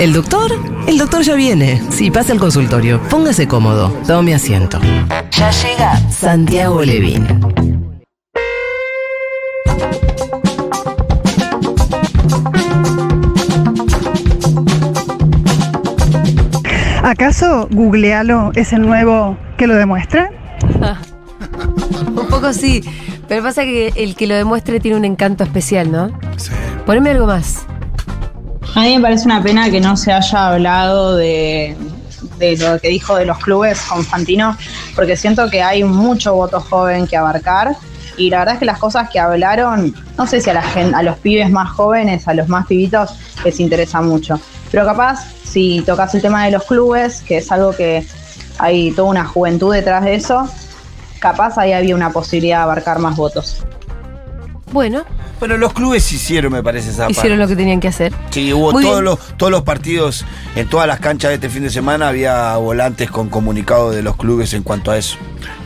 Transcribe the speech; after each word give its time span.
¿El 0.00 0.12
doctor? 0.12 0.52
El 0.86 0.96
doctor 0.96 1.22
ya 1.22 1.34
viene. 1.34 1.82
Sí, 1.90 2.12
pasa 2.12 2.32
al 2.32 2.38
consultorio. 2.38 3.00
Póngase 3.10 3.48
cómodo. 3.48 3.88
Tome 4.06 4.32
asiento. 4.32 4.78
Ya 5.32 5.50
llega 5.50 5.96
Santiago 6.08 6.82
Levín. 6.82 7.26
¿Acaso 17.02 17.68
googlealo 17.72 18.52
es 18.54 18.72
el 18.72 18.82
nuevo 18.82 19.36
que 19.56 19.66
lo 19.66 19.74
demuestra? 19.74 20.30
Un 22.06 22.28
poco 22.28 22.52
sí, 22.52 22.84
pero 23.26 23.42
pasa 23.42 23.64
que 23.64 23.92
el 23.96 24.14
que 24.14 24.28
lo 24.28 24.36
demuestre 24.36 24.78
tiene 24.78 24.96
un 24.96 25.04
encanto 25.04 25.42
especial, 25.42 25.90
¿no? 25.90 26.08
Sí. 26.36 26.52
Poneme 26.86 27.10
algo 27.10 27.26
más. 27.26 27.66
A 28.74 28.80
mí 28.82 28.96
me 28.96 29.02
parece 29.02 29.24
una 29.24 29.42
pena 29.42 29.70
que 29.70 29.80
no 29.80 29.96
se 29.96 30.12
haya 30.12 30.48
hablado 30.48 31.16
de, 31.16 31.76
lo 32.40 32.78
que 32.80 32.88
dijo 32.88 33.16
de 33.16 33.24
los 33.24 33.38
clubes 33.38 33.80
con 33.82 34.04
Fantino, 34.04 34.56
porque 34.94 35.16
siento 35.16 35.50
que 35.50 35.62
hay 35.62 35.82
mucho 35.84 36.34
voto 36.34 36.60
joven 36.60 37.06
que 37.06 37.16
abarcar. 37.16 37.76
Y 38.16 38.30
la 38.30 38.40
verdad 38.40 38.54
es 38.54 38.58
que 38.60 38.66
las 38.66 38.78
cosas 38.78 39.10
que 39.10 39.20
hablaron, 39.20 39.94
no 40.16 40.26
sé 40.26 40.40
si 40.40 40.50
a, 40.50 40.54
la 40.54 40.62
a 40.94 41.02
los 41.02 41.18
pibes 41.18 41.50
más 41.50 41.70
jóvenes, 41.70 42.26
a 42.26 42.34
los 42.34 42.48
más 42.48 42.66
pibitos, 42.66 43.14
les 43.44 43.60
interesa 43.60 44.00
mucho. 44.00 44.40
Pero 44.70 44.84
capaz, 44.84 45.24
si 45.44 45.82
tocas 45.86 46.14
el 46.14 46.22
tema 46.22 46.44
de 46.44 46.50
los 46.50 46.64
clubes, 46.64 47.22
que 47.22 47.38
es 47.38 47.50
algo 47.50 47.74
que 47.74 48.06
hay 48.58 48.90
toda 48.92 49.08
una 49.08 49.24
juventud 49.24 49.72
detrás 49.72 50.04
de 50.04 50.14
eso, 50.14 50.48
capaz 51.20 51.58
ahí 51.58 51.72
había 51.72 51.94
una 51.94 52.10
posibilidad 52.10 52.58
de 52.58 52.62
abarcar 52.64 52.98
más 52.98 53.16
votos. 53.16 53.64
Bueno, 54.72 55.04
Bueno, 55.38 55.56
los 55.56 55.72
clubes 55.72 56.10
hicieron, 56.12 56.52
me 56.52 56.62
parece, 56.62 56.90
esa 56.90 57.08
hicieron 57.10 57.38
parte. 57.38 57.42
lo 57.42 57.48
que 57.48 57.56
tenían 57.56 57.80
que 57.80 57.88
hacer. 57.88 58.12
Sí, 58.30 58.52
hubo 58.52 58.72
Muy 58.72 58.82
todos 58.82 58.96
bien. 58.96 59.04
los, 59.04 59.18
todos 59.36 59.52
los 59.52 59.62
partidos, 59.62 60.24
en 60.56 60.68
todas 60.68 60.86
las 60.86 60.98
canchas 61.00 61.28
de 61.30 61.34
este 61.36 61.48
fin 61.48 61.62
de 61.62 61.70
semana 61.70 62.08
había 62.08 62.56
volantes 62.56 63.10
con 63.10 63.28
comunicado 63.28 63.90
de 63.90 64.02
los 64.02 64.16
clubes 64.16 64.52
en 64.54 64.62
cuanto 64.62 64.90
a 64.90 64.98
eso. 64.98 65.16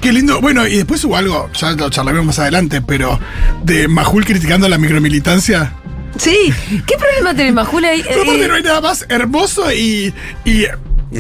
Qué 0.01 0.13
lindo. 0.13 0.41
Bueno, 0.41 0.67
y 0.67 0.77
después 0.77 1.03
hubo 1.05 1.17
algo, 1.17 1.49
ya 1.55 1.73
lo 1.73 1.89
charlaremos 1.91 2.27
más 2.27 2.39
adelante, 2.39 2.83
pero 2.83 3.19
de 3.65 3.89
Majul 3.89 4.25
criticando 4.25 4.69
la 4.69 4.79
micromilitancia. 4.79 5.73
Sí, 6.19 6.53
¿qué 6.87 6.97
problema 6.99 7.35
tenés, 7.35 7.55
Majula? 7.55 7.89
ahí? 7.89 8.03
Pero 8.07 8.23
Eh, 8.35 8.47
no 8.49 8.55
hay 8.57 8.63
nada 8.63 8.83
más 8.83 9.07
hermoso 9.09 9.73
Y 9.73 10.13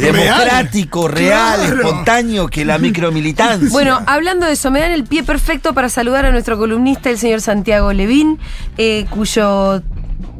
democrático, 0.00 1.08
real, 1.08 1.60
Claro. 1.60 1.76
espontáneo 1.76 2.48
que 2.48 2.64
la 2.64 2.78
micromilitancia. 2.78 3.68
Bueno, 3.70 4.00
hablando 4.06 4.46
de 4.46 4.52
eso, 4.52 4.70
me 4.70 4.80
dan 4.80 4.92
el 4.92 5.04
pie 5.04 5.22
perfecto 5.22 5.74
para 5.74 5.88
saludar 5.88 6.24
a 6.26 6.32
nuestro 6.32 6.56
columnista, 6.58 7.10
el 7.10 7.18
señor 7.18 7.40
Santiago 7.40 7.92
Levín, 7.92 8.38
eh, 8.78 9.06
cuyo, 9.10 9.82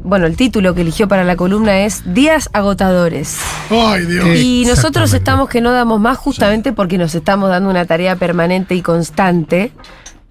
bueno, 0.03 0.25
el 0.25 0.35
título 0.35 0.73
que 0.73 0.81
eligió 0.81 1.07
para 1.07 1.23
la 1.23 1.35
columna 1.35 1.81
es 1.85 2.01
Días 2.13 2.49
agotadores. 2.53 3.37
Ay, 3.69 4.05
Dios. 4.05 4.27
Y 4.35 4.65
nosotros 4.67 5.13
estamos 5.13 5.49
que 5.49 5.61
no 5.61 5.71
damos 5.71 5.99
más 5.99 6.17
justamente 6.17 6.73
porque 6.73 6.97
nos 6.97 7.13
estamos 7.15 7.49
dando 7.49 7.69
una 7.69 7.85
tarea 7.85 8.15
permanente 8.15 8.75
y 8.75 8.81
constante 8.81 9.71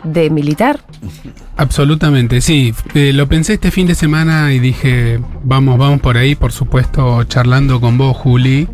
de 0.04 0.30
militar. 0.30 0.80
Absolutamente, 1.62 2.40
sí. 2.40 2.74
Eh, 2.92 3.12
lo 3.12 3.28
pensé 3.28 3.52
este 3.52 3.70
fin 3.70 3.86
de 3.86 3.94
semana 3.94 4.52
y 4.52 4.58
dije, 4.58 5.20
vamos, 5.44 5.78
vamos 5.78 6.00
por 6.00 6.16
ahí, 6.16 6.34
por 6.34 6.50
supuesto, 6.50 7.22
charlando 7.22 7.80
con 7.80 7.96
vos, 7.96 8.16
Juli, 8.16 8.66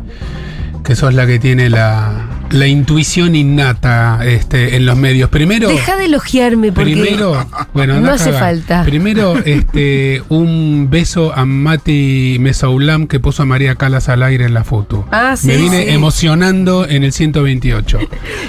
que 0.83 0.95
sos 0.95 1.13
la 1.13 1.27
que 1.27 1.37
tiene 1.37 1.69
la, 1.69 2.38
la 2.51 2.67
intuición 2.67 3.35
innata 3.35 4.19
este, 4.25 4.75
en 4.75 4.85
los 4.85 4.97
medios. 4.97 5.29
Primero, 5.29 5.69
Deja 5.69 5.95
de 5.97 6.05
elogiarme 6.05 6.71
porque 6.71 6.91
primero, 6.93 7.45
bueno, 7.73 7.99
no 7.99 8.11
hace 8.11 8.31
falta. 8.33 8.83
Primero, 8.83 9.37
este, 9.45 10.23
un 10.29 10.87
beso 10.89 11.33
a 11.35 11.45
Mati 11.45 12.37
Mesoulam 12.39 13.07
que 13.07 13.19
puso 13.19 13.43
a 13.43 13.45
María 13.45 13.75
Calas 13.75 14.09
al 14.09 14.23
aire 14.23 14.45
en 14.45 14.53
la 14.53 14.63
foto. 14.63 15.05
Ah, 15.11 15.35
sí, 15.37 15.47
Me 15.47 15.57
vine 15.57 15.83
sí. 15.85 15.89
emocionando 15.91 16.87
en 16.87 17.03
el 17.03 17.13
128. 17.13 17.99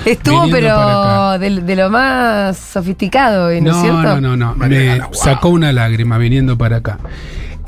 estuvo 0.07 0.49
pero 0.51 1.39
de, 1.39 1.61
de 1.61 1.77
lo 1.77 1.91
más 1.91 2.57
sofisticado, 2.59 3.45
¿no, 3.45 3.51
es 3.51 3.63
No, 3.63 3.81
cierto? 3.83 4.21
no, 4.21 4.37
no, 4.37 4.55
Me 4.57 4.87
Gala, 4.87 5.05
wow. 5.07 5.15
sacó 5.15 5.49
una 5.51 5.73
lágrima 5.73 6.19
viniendo 6.19 6.57
para 6.57 6.77
acá. 6.79 6.99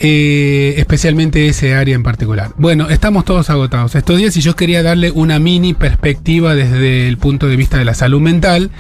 Eh, 0.05 0.75
especialmente 0.79 1.47
ese 1.47 1.77
área 1.77 1.95
en 1.95 2.03
particular. 2.03 2.51
Bueno, 2.57 2.89
estamos 2.91 3.25
todos 3.25 3.51
agotados 3.51 3.95
estos 3.95 4.17
días 4.17 4.37
y 4.37 4.41
yo 4.41 4.57
quería 4.57 4.83
darle 4.83 5.13
una 5.13 5.39
mini 5.39 5.75
perspectiva 5.75 6.57
desde 6.57 7.07
el 7.07 7.19
punto 7.19 7.47
de 7.47 7.55
vista 7.55 7.79
de 7.79 7.85
la 7.85 7.95
salud 7.95 8.21
mental 8.21 8.73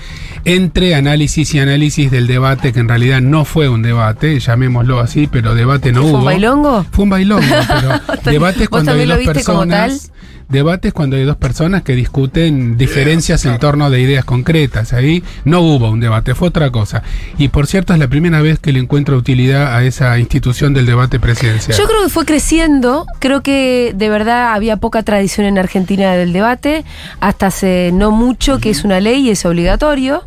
entre 0.44 0.96
análisis 0.96 1.54
y 1.54 1.60
análisis 1.60 2.10
del 2.10 2.26
debate, 2.26 2.72
que 2.72 2.80
en 2.80 2.88
realidad 2.88 3.20
no 3.20 3.44
fue 3.44 3.68
un 3.68 3.82
debate, 3.82 4.40
llamémoslo 4.40 4.98
así, 4.98 5.28
pero 5.28 5.54
debate 5.54 5.92
no 5.92 6.00
¿Fue 6.02 6.10
hubo. 6.10 6.18
un 6.18 6.24
bailongo? 6.24 6.86
Fue 6.90 7.04
un 7.04 7.10
bailongo, 7.10 7.42
pero 7.68 8.00
debates 8.24 8.62
¿Vos 8.62 8.68
cuando 8.68 8.92
hay 8.94 9.06
dos 9.06 9.18
personas. 9.18 10.10
Debates 10.52 10.92
cuando 10.92 11.16
hay 11.16 11.24
dos 11.24 11.36
personas 11.38 11.82
que 11.82 11.94
discuten 11.96 12.76
diferencias 12.76 13.44
en 13.46 13.58
torno 13.58 13.88
de 13.90 14.00
ideas 14.00 14.24
concretas. 14.24 14.92
Ahí 14.92 15.24
no 15.44 15.60
hubo 15.62 15.88
un 15.90 15.98
debate, 15.98 16.34
fue 16.34 16.48
otra 16.48 16.70
cosa. 16.70 17.02
Y 17.38 17.48
por 17.48 17.66
cierto, 17.66 17.94
es 17.94 17.98
la 17.98 18.06
primera 18.08 18.42
vez 18.42 18.58
que 18.58 18.70
le 18.72 18.78
encuentro 18.78 19.16
utilidad 19.16 19.74
a 19.74 19.82
esa 19.82 20.18
institución 20.18 20.74
del 20.74 20.84
debate 20.86 21.18
presidencial. 21.18 21.76
Yo 21.78 21.86
creo 21.86 22.02
que 22.02 22.10
fue 22.10 22.26
creciendo, 22.26 23.06
creo 23.18 23.42
que 23.42 23.92
de 23.96 24.08
verdad 24.10 24.52
había 24.52 24.76
poca 24.76 25.02
tradición 25.02 25.46
en 25.46 25.56
Argentina 25.58 26.12
del 26.12 26.32
debate, 26.34 26.84
hasta 27.20 27.46
hace 27.46 27.90
no 27.94 28.10
mucho 28.10 28.58
que 28.58 28.68
es 28.70 28.84
una 28.84 29.00
ley 29.00 29.26
y 29.28 29.30
es 29.30 29.44
obligatorio, 29.46 30.22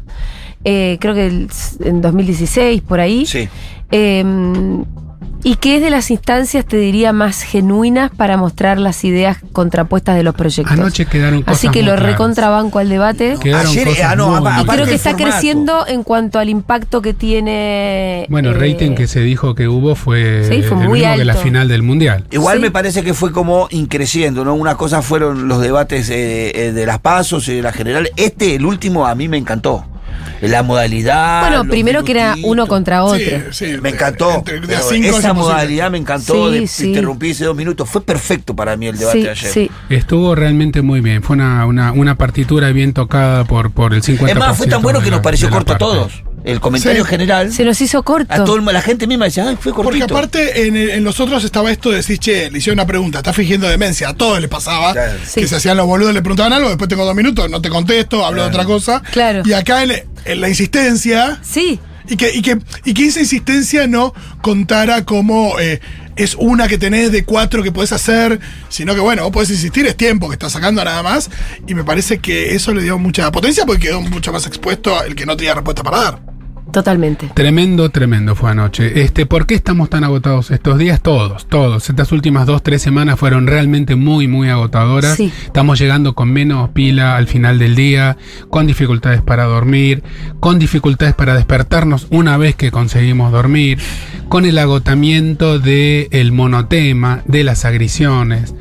Eh, 0.68 0.98
creo 1.00 1.14
que 1.14 1.28
el- 1.28 1.48
en 1.84 2.02
2016 2.02 2.82
por 2.82 3.00
ahí, 3.00 3.28
Sí. 3.28 3.48
Eh, 3.92 4.24
y 5.48 5.58
que 5.58 5.76
es 5.76 5.82
de 5.84 5.92
las 5.92 6.10
instancias, 6.10 6.66
te 6.66 6.78
diría, 6.78 7.14
más 7.14 7.44
genuinas 7.44 8.10
para 8.10 8.36
mostrar 8.36 8.80
las 8.80 9.04
ideas 9.04 9.38
contrapuestas 9.54 10.16
de 10.16 10.24
los 10.24 10.34
proyectos. 10.34 10.74
Anoche 10.74 11.06
quedaron 11.06 11.44
cosas 11.44 11.60
Así 11.60 11.70
que 11.70 11.84
lo 11.84 11.96
recontrabanco 11.96 12.80
al 12.80 12.90
debate. 12.90 13.36
Quedaron 13.40 13.68
Ayer, 13.72 13.88
cosas 13.88 14.06
ah, 14.10 14.16
no, 14.16 14.42
muy. 14.42 14.64
Y 14.64 14.66
creo 14.66 14.88
que 14.88 14.96
está 14.96 15.12
formato. 15.12 15.32
creciendo 15.32 15.86
en 15.88 16.02
cuanto 16.02 16.40
al 16.40 16.50
impacto 16.50 17.00
que 17.04 17.14
tiene. 17.14 18.26
Bueno, 18.28 18.50
el 18.50 18.56
eh, 18.56 18.60
rating 18.74 18.96
que 18.96 19.06
se 19.06 19.20
dijo 19.20 19.54
que 19.54 19.68
hubo 19.68 19.94
fue, 19.94 20.46
Sí, 20.50 20.64
fue 20.64 20.82
el 20.82 20.90
muy 20.90 21.00
mismo 21.02 21.16
que 21.16 21.26
la 21.26 21.34
alto. 21.34 21.44
final 21.44 21.68
del 21.68 21.84
Mundial. 21.84 22.24
Igual 22.32 22.58
Sí. 22.58 22.62
me 22.64 22.72
parece 22.72 23.04
que 23.04 23.14
fue 23.14 23.32
como 23.32 23.68
increciendo, 23.70 24.44
¿no? 24.46 24.56
Una 24.56 24.78
cosa 24.78 25.04
fueron 25.04 25.48
los 25.48 25.62
debates 25.62 26.10
eh, 26.10 26.54
eh, 26.56 26.72
de 26.72 26.86
las 26.88 26.98
pasos 26.98 27.48
y 27.50 27.54
de 27.54 27.62
la 27.62 27.72
general. 27.72 28.10
Este, 28.16 28.56
el 28.56 28.66
último, 28.66 29.06
a 29.06 29.14
mí 29.14 29.28
me 29.28 29.38
encantó. 29.38 29.86
La 30.42 30.64
modalidad. 30.64 31.42
Bueno, 31.42 31.66
primero 31.66 32.04
que 32.04 32.12
era 32.12 32.36
uno 32.44 32.68
contra 32.68 33.04
otro. 33.04 33.18
Sí, 33.18 33.32
sí, 33.52 33.78
Me 33.82 33.90
encantó. 33.90 34.44
entre- 34.46 34.60
cinco 34.90 35.18
esa 35.18 35.34
modalidad 35.34 35.90
me 35.90 35.98
encantó. 35.98 36.52
Sí, 36.52 36.60
de 36.60 36.68
sí. 36.68 36.88
interrumpir 36.90 37.32
ese 37.32 37.46
dos 37.46 37.56
minutos. 37.56 37.90
Fue 37.90 38.02
perfecto 38.02 38.56
para 38.56 38.76
mí 38.78 38.88
el 38.88 38.98
debate 38.98 39.18
sí, 39.20 39.24
de 39.24 39.30
ayer. 39.32 39.52
sí. 39.52 39.72
Estuvo 39.90 40.36
realmente 40.36 40.82
muy 40.82 41.02
bien. 41.02 41.24
Fue 41.24 41.36
una, 41.36 41.66
una, 41.66 41.92
una 41.94 42.16
partitura 42.16 42.70
bien 42.72 42.94
tocada 42.94 43.46
por, 43.46 43.72
por 43.72 43.94
el 43.94 44.02
50%. 44.04 44.30
Es 44.30 44.36
más, 44.36 44.58
fue 44.58 44.68
tan 44.68 44.82
bueno 44.82 45.00
que 45.02 45.10
nos 45.12 45.22
pareció 45.22 45.50
corto 45.50 45.74
a 45.74 45.78
parte. 45.78 45.86
todos. 45.96 46.24
El 46.46 46.60
comentario 46.62 47.04
Sí. 47.04 47.10
general. 47.10 47.52
Se 47.52 47.66
nos 47.66 47.82
hizo 47.82 48.04
corto. 48.04 48.32
A 48.34 48.44
todo 48.44 48.56
el- 48.58 48.66
la 48.66 48.82
gente 48.82 49.08
misma 49.08 49.26
decía, 49.26 49.48
ay, 49.50 49.58
fue 49.60 49.74
Porque 49.74 50.00
cortito. 50.00 50.16
aparte 50.18 50.68
en, 50.68 50.78
en 50.78 51.04
los 51.04 51.20
otros 51.20 51.44
estaba 51.44 51.72
esto 51.72 51.90
de 51.90 51.98
decir, 51.98 52.20
che, 52.20 52.52
le 52.52 52.60
hicieron 52.60 52.78
una 52.80 52.86
pregunta, 52.88 53.18
está 53.20 53.34
fingiendo 53.34 53.68
demencia, 53.68 54.10
a 54.10 54.14
todos 54.14 54.40
les 54.40 54.50
pasaba, 54.50 54.94
Claro. 54.94 55.14
Sí. 55.26 55.42
que 55.42 55.48
se 55.48 55.56
hacían 55.56 55.76
los 55.76 55.88
boludos, 55.88 56.14
le 56.14 56.22
preguntaban 56.22 56.54
algo, 56.54 56.70
después 56.70 56.88
tengo 56.88 57.04
dos 57.04 57.16
minutos, 57.16 57.50
no 57.50 57.62
te 57.62 57.70
contesto, 57.70 58.26
hablo 58.26 58.44
de 58.44 58.48
otra 58.50 58.64
cosa. 58.66 59.02
Claro. 59.12 59.42
Y 59.44 59.54
acá 59.54 59.84
en, 59.84 59.92
en 60.26 60.42
la 60.42 60.48
insistencia, 60.48 61.40
Sí. 61.42 61.80
y 62.08 62.16
que, 62.16 62.32
y, 62.36 62.42
que, 62.44 62.60
y 62.86 62.94
que 62.94 63.08
esa 63.08 63.22
insistencia 63.22 63.88
no 63.88 64.14
contara 64.42 65.04
como 65.04 65.60
eh, 65.60 65.80
es 66.16 66.36
una 66.38 66.68
que 66.68 66.78
tenés 66.78 67.12
de 67.12 67.26
cuatro 67.26 67.64
que 67.64 67.72
podés 67.72 67.92
hacer, 67.92 68.40
sino 68.70 68.94
que 68.94 69.00
bueno, 69.02 69.24
vos 69.24 69.32
podés 69.32 69.50
insistir, 69.50 69.88
es 69.88 69.98
tiempo 69.98 70.28
que 70.30 70.34
estás 70.34 70.52
sacando 70.52 70.84
nada 70.86 71.02
más, 71.02 71.30
y 71.68 71.74
me 71.74 71.84
parece 71.84 72.20
que 72.20 72.54
eso 72.56 72.72
le 72.74 72.84
dio 72.84 73.00
mucha 73.00 73.32
potencia 73.32 73.66
porque 73.66 73.88
quedó 73.88 74.02
mucho 74.02 74.32
más 74.32 74.46
expuesto 74.46 75.04
el 75.04 75.16
que 75.16 75.26
no 75.26 75.36
tenía 75.36 75.56
respuesta 75.56 75.82
para 75.82 75.98
dar. 75.98 76.35
Totalmente. 76.72 77.32
Tremendo, 77.34 77.90
tremendo 77.90 78.36
fue 78.36 78.52
anoche. 78.52 79.02
Este, 79.02 79.26
¿Por 79.26 79.46
qué 79.46 79.56
estamos 79.56 79.90
tan 79.90 80.04
agotados 80.04 80.52
estos 80.52 80.78
días? 80.78 81.02
Todos, 81.02 81.48
todos. 81.48 81.90
Estas 81.90 82.12
últimas 82.12 82.46
dos, 82.46 82.64
tres 82.64 82.82
semanas 82.82 83.20
fueron 83.20 83.48
realmente 83.48 83.96
muy, 83.96 84.28
muy 84.28 84.50
agotadoras. 84.50 85.16
Sí. 85.16 85.32
Estamos 85.46 85.80
llegando 85.80 86.16
con 86.16 86.32
menos 86.32 86.70
pila 86.70 87.16
al 87.16 87.28
final 87.28 87.60
del 87.60 87.76
día, 87.76 88.18
con 88.50 88.68
dificultades 88.68 89.22
para 89.22 89.46
dormir, 89.46 90.04
con 90.40 90.60
dificultades 90.60 91.14
para 91.14 91.36
despertarnos 91.36 92.08
una 92.10 92.38
vez 92.38 92.56
que 92.56 92.72
conseguimos 92.72 93.32
dormir, 93.32 93.80
con 94.28 94.46
el 94.46 94.58
agotamiento 94.58 95.60
del 95.60 96.08
el 96.12 96.32
monotema, 96.32 97.22
de 97.26 97.44
las 97.44 97.64
agresiones, 97.66 98.56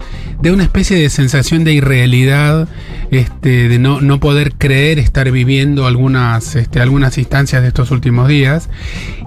de 0.44 0.52
una 0.52 0.62
especie 0.64 0.98
de 0.98 1.08
sensación 1.08 1.64
de 1.64 1.72
irrealidad, 1.72 2.68
este, 3.10 3.66
de 3.70 3.78
no, 3.78 4.02
no 4.02 4.20
poder 4.20 4.52
creer 4.52 4.98
estar 4.98 5.30
viviendo 5.30 5.86
algunas, 5.86 6.54
este, 6.54 6.80
algunas 6.80 7.16
instancias 7.16 7.62
de 7.62 7.68
estos 7.68 7.90
últimos 7.90 8.28
días. 8.28 8.68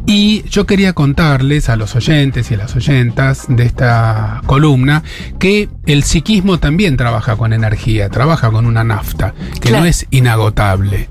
Y 0.05 0.43
yo 0.47 0.67
quería 0.67 0.93
contarles 0.93 1.69
a 1.69 1.75
los 1.75 1.95
oyentes 1.95 2.51
y 2.51 2.53
a 2.53 2.57
las 2.57 2.75
oyentas 2.75 3.45
de 3.49 3.63
esta 3.63 4.43
columna 4.45 5.01
que 5.39 5.69
el 5.87 6.03
psiquismo 6.03 6.59
también 6.59 6.97
trabaja 6.97 7.35
con 7.35 7.51
energía, 7.51 8.09
trabaja 8.09 8.51
con 8.51 8.67
una 8.67 8.83
nafta, 8.83 9.33
que 9.55 9.69
Claro. 9.69 9.79
no 9.79 9.85
es 9.87 10.05
inagotable. 10.11 11.09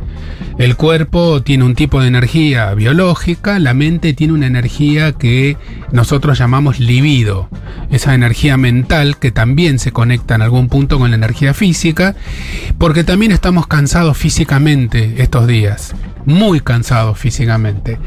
El 0.58 0.76
cuerpo 0.76 1.42
tiene 1.42 1.64
un 1.64 1.74
tipo 1.74 2.00
de 2.00 2.08
energía 2.08 2.72
biológica, 2.72 3.58
la 3.58 3.74
mente 3.74 4.14
tiene 4.14 4.32
una 4.32 4.46
energía 4.46 5.12
que 5.12 5.58
nosotros 5.92 6.38
llamamos 6.38 6.80
libido, 6.80 7.50
esa 7.90 8.14
energía 8.14 8.56
mental 8.56 9.18
que 9.18 9.30
también 9.30 9.78
se 9.78 9.92
conecta 9.92 10.34
en 10.34 10.42
algún 10.42 10.68
punto 10.68 10.98
con 10.98 11.10
la 11.10 11.16
energía 11.16 11.52
física, 11.52 12.14
porque 12.78 13.04
también 13.04 13.32
estamos 13.32 13.66
cansados 13.66 14.16
físicamente 14.16 15.16
estos 15.18 15.46
días 15.46 15.94
muy 16.26 16.60
cansados 16.60 17.18
físicamente. 17.18 17.98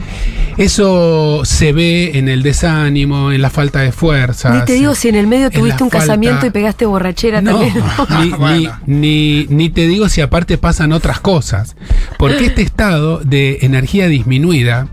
Eso 0.59 1.41
se 1.45 1.71
ve 1.71 2.17
en 2.17 2.27
el 2.27 2.43
desánimo, 2.43 3.31
en 3.31 3.41
la 3.41 3.49
falta 3.49 3.79
de 3.79 3.93
fuerza. 3.93 4.49
Ni 4.59 4.65
te 4.65 4.73
digo 4.73 4.93
si 4.93 5.07
en 5.07 5.15
el 5.15 5.25
medio 5.25 5.49
tuviste 5.49 5.83
un 5.83 5.89
casamiento 5.89 6.45
y 6.45 6.49
pegaste 6.49 6.85
borrachera 6.85 7.41
No, 7.41 7.59
también. 7.61 7.75
¿no? 8.09 8.21
ni, 8.23 8.29
Bueno. 8.37 8.79
ni- 8.85 8.99
ni- 8.99 9.45
ni 9.49 9.69
te 9.69 9.87
digo 9.87 10.09
si 10.09 10.19
aparte 10.19 10.57
pasan 10.57 10.91
otras 10.91 11.21
cosas. 11.21 11.77
Porque 12.17 12.47
este 12.47 12.61
estado 12.61 13.19
de 13.19 13.59
energía 13.61 14.07
disminuida 14.07 14.89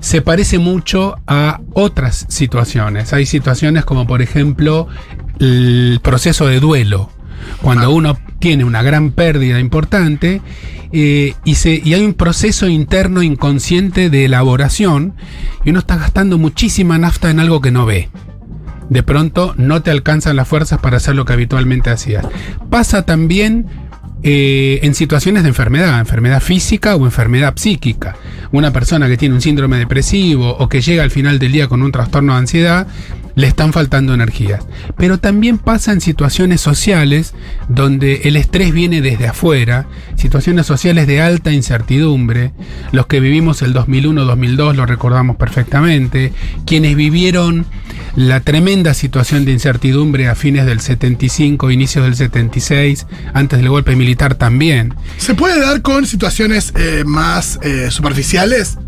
se 0.00 0.22
parece 0.22 0.58
mucho 0.58 1.14
a 1.28 1.60
otras 1.72 2.26
situaciones. 2.28 3.12
Hay 3.12 3.26
situaciones 3.26 3.84
como 3.84 4.08
por 4.08 4.22
ejemplo 4.22 4.88
el 5.38 6.00
proceso 6.02 6.48
de 6.48 6.58
duelo. 6.58 7.10
Cuando 7.62 7.92
uno 7.92 8.18
tiene 8.38 8.64
una 8.64 8.82
gran 8.82 9.10
pérdida 9.10 9.60
importante 9.60 10.40
eh, 10.92 11.34
y, 11.44 11.92
hay 11.92 12.04
un 12.04 12.14
proceso 12.14 12.68
interno 12.68 13.22
inconsciente 13.22 14.10
de 14.10 14.24
elaboración 14.24 15.14
y 15.64 15.70
uno 15.70 15.80
está 15.80 15.96
gastando 15.96 16.38
muchísima 16.38 16.98
nafta 16.98 17.30
en 17.30 17.40
algo 17.40 17.60
que 17.60 17.70
no 17.70 17.86
ve 17.86 18.08
de 18.88 19.02
pronto 19.02 19.54
no 19.56 19.82
te 19.82 19.90
alcanzan 19.90 20.36
las 20.36 20.46
fuerzas 20.46 20.78
para 20.80 20.98
hacer 20.98 21.16
lo 21.16 21.24
que 21.24 21.32
habitualmente 21.32 21.90
hacías. 21.90 22.24
Pasa 22.70 23.04
también 23.04 23.66
eh, 24.22 24.80
en 24.82 24.94
situaciones 24.94 25.42
de 25.42 25.50
enfermedad, 25.50 25.98
enfermedad 26.00 26.40
física 26.40 26.96
o 26.96 27.04
enfermedad 27.04 27.54
psíquica. 27.56 28.16
Una 28.52 28.72
persona 28.72 29.08
que 29.08 29.16
tiene 29.16 29.34
un 29.34 29.40
síndrome 29.40 29.78
depresivo 29.78 30.56
o 30.56 30.68
que 30.68 30.80
llega 30.80 31.02
al 31.02 31.10
final 31.10 31.38
del 31.38 31.52
día 31.52 31.68
con 31.68 31.82
un 31.82 31.92
trastorno 31.92 32.32
de 32.34 32.38
ansiedad, 32.38 32.86
le 33.36 33.46
están 33.46 33.72
faltando 33.72 34.14
energías. 34.14 34.66
Pero 34.96 35.18
también 35.18 35.58
pasa 35.58 35.92
en 35.92 36.00
situaciones 36.00 36.60
sociales 36.60 37.34
donde 37.68 38.22
el 38.24 38.36
estrés 38.36 38.72
viene 38.72 39.02
desde 39.02 39.28
afuera, 39.28 39.86
situaciones 40.16 40.66
sociales 40.66 41.06
de 41.06 41.20
alta 41.20 41.52
incertidumbre. 41.52 42.52
Los 42.90 43.06
que 43.06 43.20
vivimos 43.20 43.62
el 43.62 43.74
2001-2002 43.74 44.74
lo 44.74 44.86
recordamos 44.86 45.36
perfectamente. 45.36 46.32
Quienes 46.64 46.96
vivieron 46.96 47.66
la 48.16 48.40
tremenda 48.40 48.94
situación 48.94 49.44
de 49.44 49.52
incertidumbre 49.52 50.28
a 50.28 50.34
fines 50.34 50.64
del 50.64 50.80
75, 50.80 51.70
inicios 51.70 52.06
del 52.06 52.16
76, 52.16 53.06
antes 53.34 53.58
del 53.58 53.68
golpe 53.68 53.94
militar 53.94 54.34
también. 54.34 54.94
¿Se 55.18 55.34
puede 55.34 55.60
dar 55.60 55.82
con 55.82 56.06
situaciones 56.06 56.72
eh, 56.74 57.04
más 57.04 57.58
eh, 57.62 57.90
superficiales? 57.90 58.78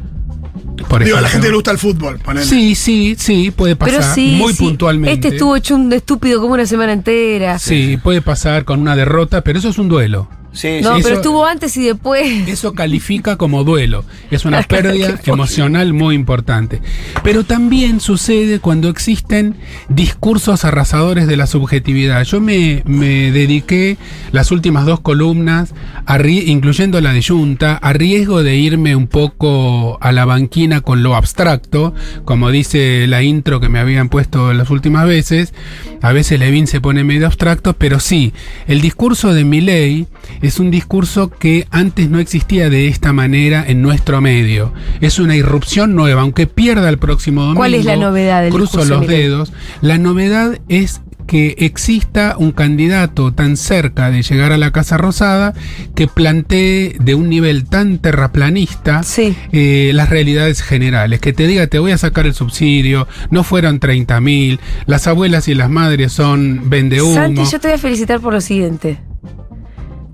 Por 0.84 1.04
Digo, 1.04 1.16
a 1.16 1.20
la 1.20 1.28
gente 1.28 1.48
le 1.48 1.54
gusta 1.54 1.70
el 1.70 1.78
fútbol, 1.78 2.18
ponele. 2.18 2.46
Sí, 2.46 2.74
sí, 2.74 3.16
sí, 3.18 3.50
puede 3.50 3.76
pasar 3.76 4.00
Pero 4.00 4.14
sí, 4.14 4.36
muy 4.38 4.52
sí. 4.52 4.58
puntualmente. 4.64 5.14
Este 5.14 5.28
estuvo 5.36 5.56
hecho 5.56 5.74
un 5.74 5.92
estúpido 5.92 6.40
como 6.40 6.54
una 6.54 6.66
semana 6.66 6.92
entera. 6.92 7.58
Sí, 7.58 7.98
puede 8.02 8.22
pasar 8.22 8.64
con 8.64 8.80
una 8.80 8.96
derrota, 8.96 9.42
pero 9.42 9.58
eso 9.58 9.68
es 9.68 9.78
un 9.78 9.88
duelo. 9.88 10.28
Sí, 10.58 10.80
No, 10.82 10.96
sí. 10.96 11.02
pero 11.02 11.14
eso- 11.14 11.14
estuvo 11.20 11.46
antes 11.46 11.76
y 11.76 11.84
después. 11.86 12.48
Eso 12.48 12.72
califica 12.74 13.36
como 13.36 13.62
duelo. 13.62 14.04
Es 14.32 14.44
una 14.44 14.62
pérdida 14.64 15.18
emocional 15.26 15.92
muy 15.92 16.16
importante. 16.16 16.80
Pero 17.22 17.44
también 17.44 18.00
sucede 18.00 18.58
cuando 18.58 18.88
existen 18.88 19.54
discursos 19.88 20.64
arrasadores 20.64 21.28
de 21.28 21.36
la 21.36 21.46
subjetividad. 21.46 22.24
Yo 22.24 22.40
me, 22.40 22.82
me 22.86 23.30
dediqué 23.30 23.98
las 24.32 24.50
últimas 24.50 24.84
dos 24.84 24.98
columnas, 24.98 25.74
a 26.06 26.18
incluyendo 26.26 27.00
la 27.00 27.12
de 27.12 27.22
Junta, 27.22 27.76
a 27.76 27.92
riesgo 27.92 28.42
de 28.42 28.56
irme 28.56 28.96
un 28.96 29.06
poco 29.06 29.98
a 30.00 30.10
la 30.10 30.24
banquina 30.24 30.80
con 30.80 31.04
lo 31.04 31.14
abstracto, 31.14 31.94
como 32.24 32.50
dice 32.50 33.06
la 33.06 33.22
intro 33.22 33.60
que 33.60 33.68
me 33.68 33.78
habían 33.78 34.08
puesto 34.08 34.52
las 34.52 34.70
últimas 34.70 35.06
veces. 35.06 35.54
A 36.02 36.12
veces 36.12 36.40
Levin 36.40 36.66
se 36.66 36.80
pone 36.80 37.04
medio 37.04 37.26
abstracto, 37.26 37.74
pero 37.74 38.00
sí, 38.00 38.32
el 38.66 38.80
discurso 38.80 39.32
de 39.32 39.44
Milley 39.44 40.06
es 40.42 40.58
un 40.60 40.70
discurso 40.70 41.30
que 41.30 41.66
antes 41.70 42.08
no 42.10 42.18
existía 42.18 42.70
de 42.70 42.88
esta 42.88 43.12
manera 43.12 43.64
en 43.66 43.82
nuestro 43.82 44.20
medio. 44.20 44.72
Es 45.00 45.18
una 45.18 45.36
irrupción 45.36 45.94
nueva, 45.94 46.22
aunque 46.22 46.46
pierda 46.46 46.88
el 46.88 46.98
próximo 46.98 47.42
domingo. 47.42 47.58
¿Cuál 47.58 47.74
es 47.74 47.84
la 47.84 47.96
novedad 47.96 48.42
del 48.42 48.52
Cruzo 48.52 48.78
discurso 48.78 49.00
los 49.00 49.06
dedos. 49.06 49.52
La 49.80 49.98
novedad 49.98 50.58
es 50.68 51.00
que 51.26 51.54
exista 51.58 52.36
un 52.38 52.52
candidato 52.52 53.32
tan 53.34 53.58
cerca 53.58 54.10
de 54.10 54.22
llegar 54.22 54.50
a 54.50 54.56
la 54.56 54.72
Casa 54.72 54.96
Rosada 54.96 55.52
que 55.94 56.08
plantee 56.08 56.96
de 56.98 57.14
un 57.14 57.28
nivel 57.28 57.66
tan 57.66 57.98
terraplanista 57.98 59.02
Sí. 59.02 59.36
eh, 59.52 59.90
las 59.92 60.08
realidades 60.08 60.62
generales. 60.62 61.20
Que 61.20 61.34
te 61.34 61.46
diga, 61.46 61.66
te 61.66 61.78
voy 61.78 61.92
a 61.92 61.98
sacar 61.98 62.26
el 62.26 62.32
subsidio, 62.34 63.06
no 63.30 63.44
fueron 63.44 63.78
30 63.78 64.20
mil, 64.22 64.58
las 64.86 65.06
abuelas 65.06 65.48
y 65.48 65.54
las 65.54 65.68
madres 65.68 66.12
son 66.12 66.70
vendehumo. 66.70 67.14
Santi, 67.14 67.42
yo 67.44 67.60
te 67.60 67.68
voy 67.68 67.74
a 67.74 67.78
felicitar 67.78 68.20
por 68.20 68.32
lo 68.32 68.40
siguiente. 68.40 68.98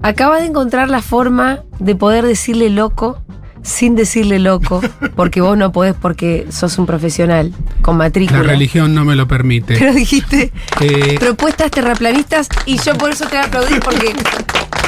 Acabas 0.05 0.43
de 0.43 0.49
encontrar 0.49 0.91
la 0.91 1.01
forma 1.01 1.61
de 1.79 1.95
poder 1.95 2.27
decirle 2.27 2.69
loco 2.69 3.23
sin 3.63 3.95
decirle 3.97 4.39
loco, 4.39 4.83
porque 5.17 5.41
vos 5.41 5.57
no 5.57 5.73
podés 5.73 5.95
porque 5.95 6.47
sos 6.51 6.77
un 6.77 6.85
profesional 6.85 7.55
con 7.81 7.97
matrícula. 7.97 8.43
La 8.43 8.49
religión 8.51 8.95
no 8.95 9.07
me 9.07 9.17
lo 9.17 9.27
permite. 9.27 9.77
Pero 9.79 9.95
dijiste 9.95 10.53
Eh, 10.81 11.17
propuestas 11.19 11.71
terraplanistas 11.71 12.51
y 12.67 12.77
yo 12.81 12.93
por 12.99 13.13
eso 13.13 13.25
te 13.25 13.37
voy 13.37 13.45
a 13.45 13.47
aplaudir 13.47 13.81
porque 13.81 14.13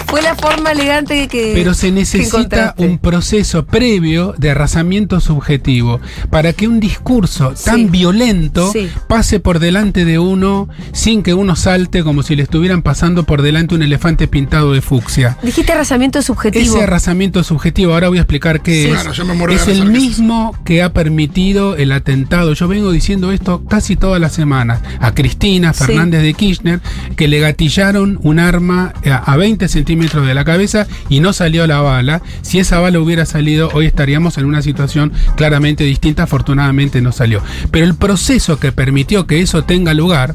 fue 0.07 0.23
la 0.23 0.35
forma 0.35 0.73
elegante 0.73 1.29
que 1.29 1.53
Pero 1.55 1.75
se 1.75 1.91
necesita 1.91 2.75
un 2.79 2.99
proceso 2.99 3.67
previo 3.67 4.35
de 4.39 4.51
arrasamiento 4.51 5.21
subjetivo 5.21 6.01
para 6.31 6.53
que 6.53 6.69
un 6.69 6.81
discurso 6.81 7.55
tan 7.65 7.77
Sí. 7.77 7.85
violento 7.87 8.71
Sí. 8.73 8.89
pase 9.09 9.41
por 9.41 9.59
delante 9.59 10.05
de 10.05 10.19
uno 10.19 10.69
sin 10.93 11.23
que 11.23 11.35
uno 11.35 11.57
salte 11.57 12.03
como 12.05 12.23
si 12.23 12.37
le 12.37 12.43
estuvieran 12.45 12.83
pasando 12.83 13.25
por 13.25 13.43
delante 13.43 13.75
un 13.75 13.83
elefante 13.83 14.29
pintado 14.29 14.73
de 14.73 14.81
fucsia. 14.81 15.37
Dijiste 15.43 15.73
arrasamiento 15.73 16.23
subjetivo. 16.23 16.75
Ese 16.77 16.83
arrasamiento 16.85 17.43
subjetivo, 17.43 17.93
ahora 17.95 18.09
voy 18.09 18.19
a 18.19 18.23
explicar 18.23 18.63
qué 18.63 18.83
Sí. 18.85 18.89
es. 18.89 18.95
Claro, 18.95 19.13
yo 19.13 19.25
me 19.25 19.35
muero 19.35 19.53
de 19.55 19.61
es 19.61 19.67
el 19.69 19.75
eso. 19.79 19.85
mismo 19.87 20.57
que 20.65 20.83
ha 20.83 20.93
permitido 20.93 21.77
el 21.77 21.93
atentado. 21.93 22.53
Yo 22.55 22.69
vengo 22.69 22.93
diciendo 22.93 23.33
esto 23.33 23.63
casi 23.69 23.97
todas 23.97 24.21
las 24.21 24.33
semanas. 24.33 24.81
A 25.01 25.13
Cristina 25.15 25.73
Sí. 25.73 25.85
Fernández 25.85 26.23
de 26.23 26.35
Kirchner, 26.35 26.81
que 27.17 27.29
le 27.29 27.41
gatillaron 27.41 28.19
un 28.23 28.39
arma 28.39 28.93
a 29.05 29.17
a 29.27 29.37
20 29.37 29.67
centímetros 29.69 29.96
de 29.97 30.35
la 30.35 30.45
cabeza 30.45 30.87
y 31.09 31.21
no 31.21 31.33
salió 31.33 31.67
la 31.67 31.81
bala. 31.81 32.23
Si 32.43 32.59
esa 32.59 32.79
bala 32.79 33.01
hubiera 33.01 33.27
salido, 33.27 33.71
hoy 33.73 33.87
estaríamos 33.87 34.39
en 34.39 34.45
una 34.45 34.63
situación 34.63 35.13
claramente 35.37 35.85
distinta. 35.85 36.25
Afortunadamente 36.25 37.01
no 37.01 37.13
salió. 37.13 37.43
Pero 37.71 37.87
el 37.87 37.95
proceso 37.95 38.59
que 38.59 38.73
permitió 38.73 39.27
que 39.27 39.41
eso 39.41 39.65
tenga 39.65 39.95
lugar 39.95 40.35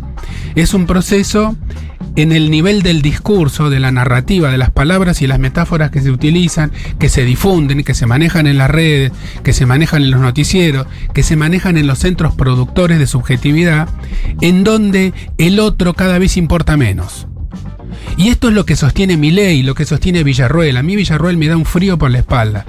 es 0.56 0.74
un 0.74 0.88
proceso 0.88 1.56
en 2.16 2.32
el 2.32 2.52
nivel 2.52 2.82
del 2.82 3.02
discurso, 3.02 3.70
de 3.70 3.80
la 3.80 3.92
narrativa, 3.92 4.52
de 4.52 4.58
las 4.58 4.72
palabras 4.72 5.22
y 5.22 5.28
las 5.28 5.40
metáforas 5.40 5.92
que 5.92 6.02
se 6.02 6.12
utilizan, 6.12 6.72
que 7.00 7.08
se 7.08 7.24
difunden, 7.24 7.84
que 7.84 7.94
se 7.94 8.06
manejan 8.06 8.48
en 8.48 8.58
las 8.58 8.70
redes, 8.70 9.12
que 9.44 9.54
se 9.54 9.66
manejan 9.66 10.04
en 10.04 10.12
los 10.12 10.20
noticieros, 10.20 10.88
que 11.14 11.24
se 11.24 11.36
manejan 11.36 11.78
en 11.78 11.88
los 11.88 12.00
centros 12.00 12.36
productores 12.36 13.00
de 13.00 13.08
subjetividad, 13.08 13.88
en 14.42 14.64
donde 14.64 15.14
el 15.38 15.60
otro 15.60 15.94
cada 15.94 16.20
vez 16.20 16.36
importa 16.36 16.76
menos. 16.76 17.28
Y 18.18 18.30
esto 18.30 18.50
es 18.50 18.54
lo 18.54 18.66
que 18.66 18.76
sostiene 18.76 19.18
Milei, 19.18 19.64
lo 19.64 19.76
que 19.76 19.86
sostiene 19.86 20.24
Villarruel. 20.24 20.78
A 20.78 20.84
mí 20.84 20.96
Villarruel 20.96 21.38
me 21.38 21.48
da 21.48 21.58
un 21.58 21.66
frío 21.66 21.98
por 21.98 22.12
la 22.12 22.20
espalda. 22.20 22.66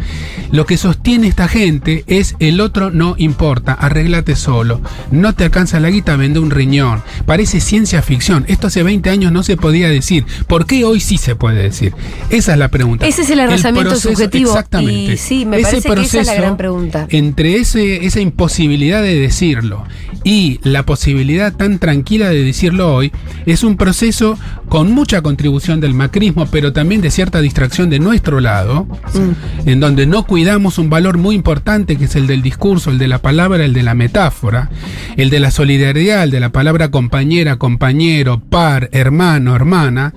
Lo 0.51 0.67
que 0.67 0.77
sostiene 0.77 1.27
esta 1.29 1.49
gente 1.49 2.05
es 2.07 2.37
el 2.39 2.61
otro 2.61 2.91
no 2.91 3.15
importa, 3.19 3.73
arreglate 3.73 4.37
solo. 4.37 4.81
No 5.11 5.35
te 5.35 5.45
alcanza 5.45 5.81
la 5.81 5.91
guita, 5.91 6.17
vende 6.17 6.39
un 6.41 6.51
riñón. 6.51 7.03
Parece 7.27 7.61
ciencia 7.61 8.03
ficción. 8.03 8.45
Esto 8.49 8.67
hace 8.69 8.83
20 8.83 9.09
años 9.11 9.33
no 9.33 9.43
se 9.43 9.57
podía 9.57 9.89
decir. 9.89 10.25
¿Por 10.47 10.67
qué 10.67 10.85
hoy 10.85 11.01
sí 11.01 11.17
se 11.19 11.35
puede 11.37 11.63
decir? 11.63 11.95
Esa 12.31 12.53
es 12.53 12.59
la 12.59 12.69
pregunta. 12.69 13.07
Ese 13.07 13.23
es 13.23 13.31
el 13.31 13.41
arrasamiento 13.41 13.91
proceso- 13.91 14.11
subjetivo. 14.11 14.51
Exactamente. 14.51 15.13
Y 15.15 15.17
sí, 15.17 15.45
me 15.47 15.57
Ese 15.59 15.65
parece 15.83 15.89
que 15.89 16.01
esa 16.03 16.21
es 16.21 16.27
la 16.27 16.33
proceso 16.33 16.41
gran 16.43 16.57
pregunta. 16.57 17.07
entre 17.11 17.57
ese, 17.57 18.05
esa 18.05 18.21
imposibilidad 18.21 19.03
de 19.03 19.19
decirlo 19.19 19.85
y 20.25 20.61
la 20.63 20.85
posibilidad 20.85 21.53
tan 21.53 21.79
tranquila 21.79 22.29
de 22.29 22.45
decirlo 22.45 22.95
hoy, 22.95 23.11
es 23.47 23.65
un 23.65 23.77
proceso 23.77 24.39
con 24.69 24.93
mucha 24.93 25.22
contribución 25.23 25.81
del 25.81 25.95
macrismo, 25.95 26.47
pero 26.47 26.73
también 26.73 27.01
de 27.01 27.11
cierta 27.11 27.41
distracción 27.41 27.91
de 27.91 27.99
nuestro 27.99 28.41
lado, 28.41 28.87
Mm. 29.15 29.69
en 29.69 29.81
donde 29.81 30.07
no 30.07 30.25
cuidamos 30.25 30.79
un 30.79 30.91
valor 30.91 31.19
muy 31.19 31.35
importante 31.35 31.97
que 31.97 32.05
es 32.07 32.17
el 32.17 32.27
del 32.27 32.43
discurso, 32.43 32.91
el 32.91 32.99
de 32.99 33.09
la 33.09 33.19
palabra, 33.19 33.65
el 33.65 33.73
de 33.73 33.83
la 33.83 33.95
metáfora, 33.95 34.71
el 35.17 35.31
de 35.31 35.41
la 35.41 35.51
solidaridad, 35.51 36.25
el 36.25 36.31
de 36.31 36.41
la 36.41 36.51
palabra 36.51 36.91
compañera, 36.91 37.57
compañero, 37.57 38.41
par, 38.41 38.89
hermano, 38.93 39.55
hermana, 39.55 40.15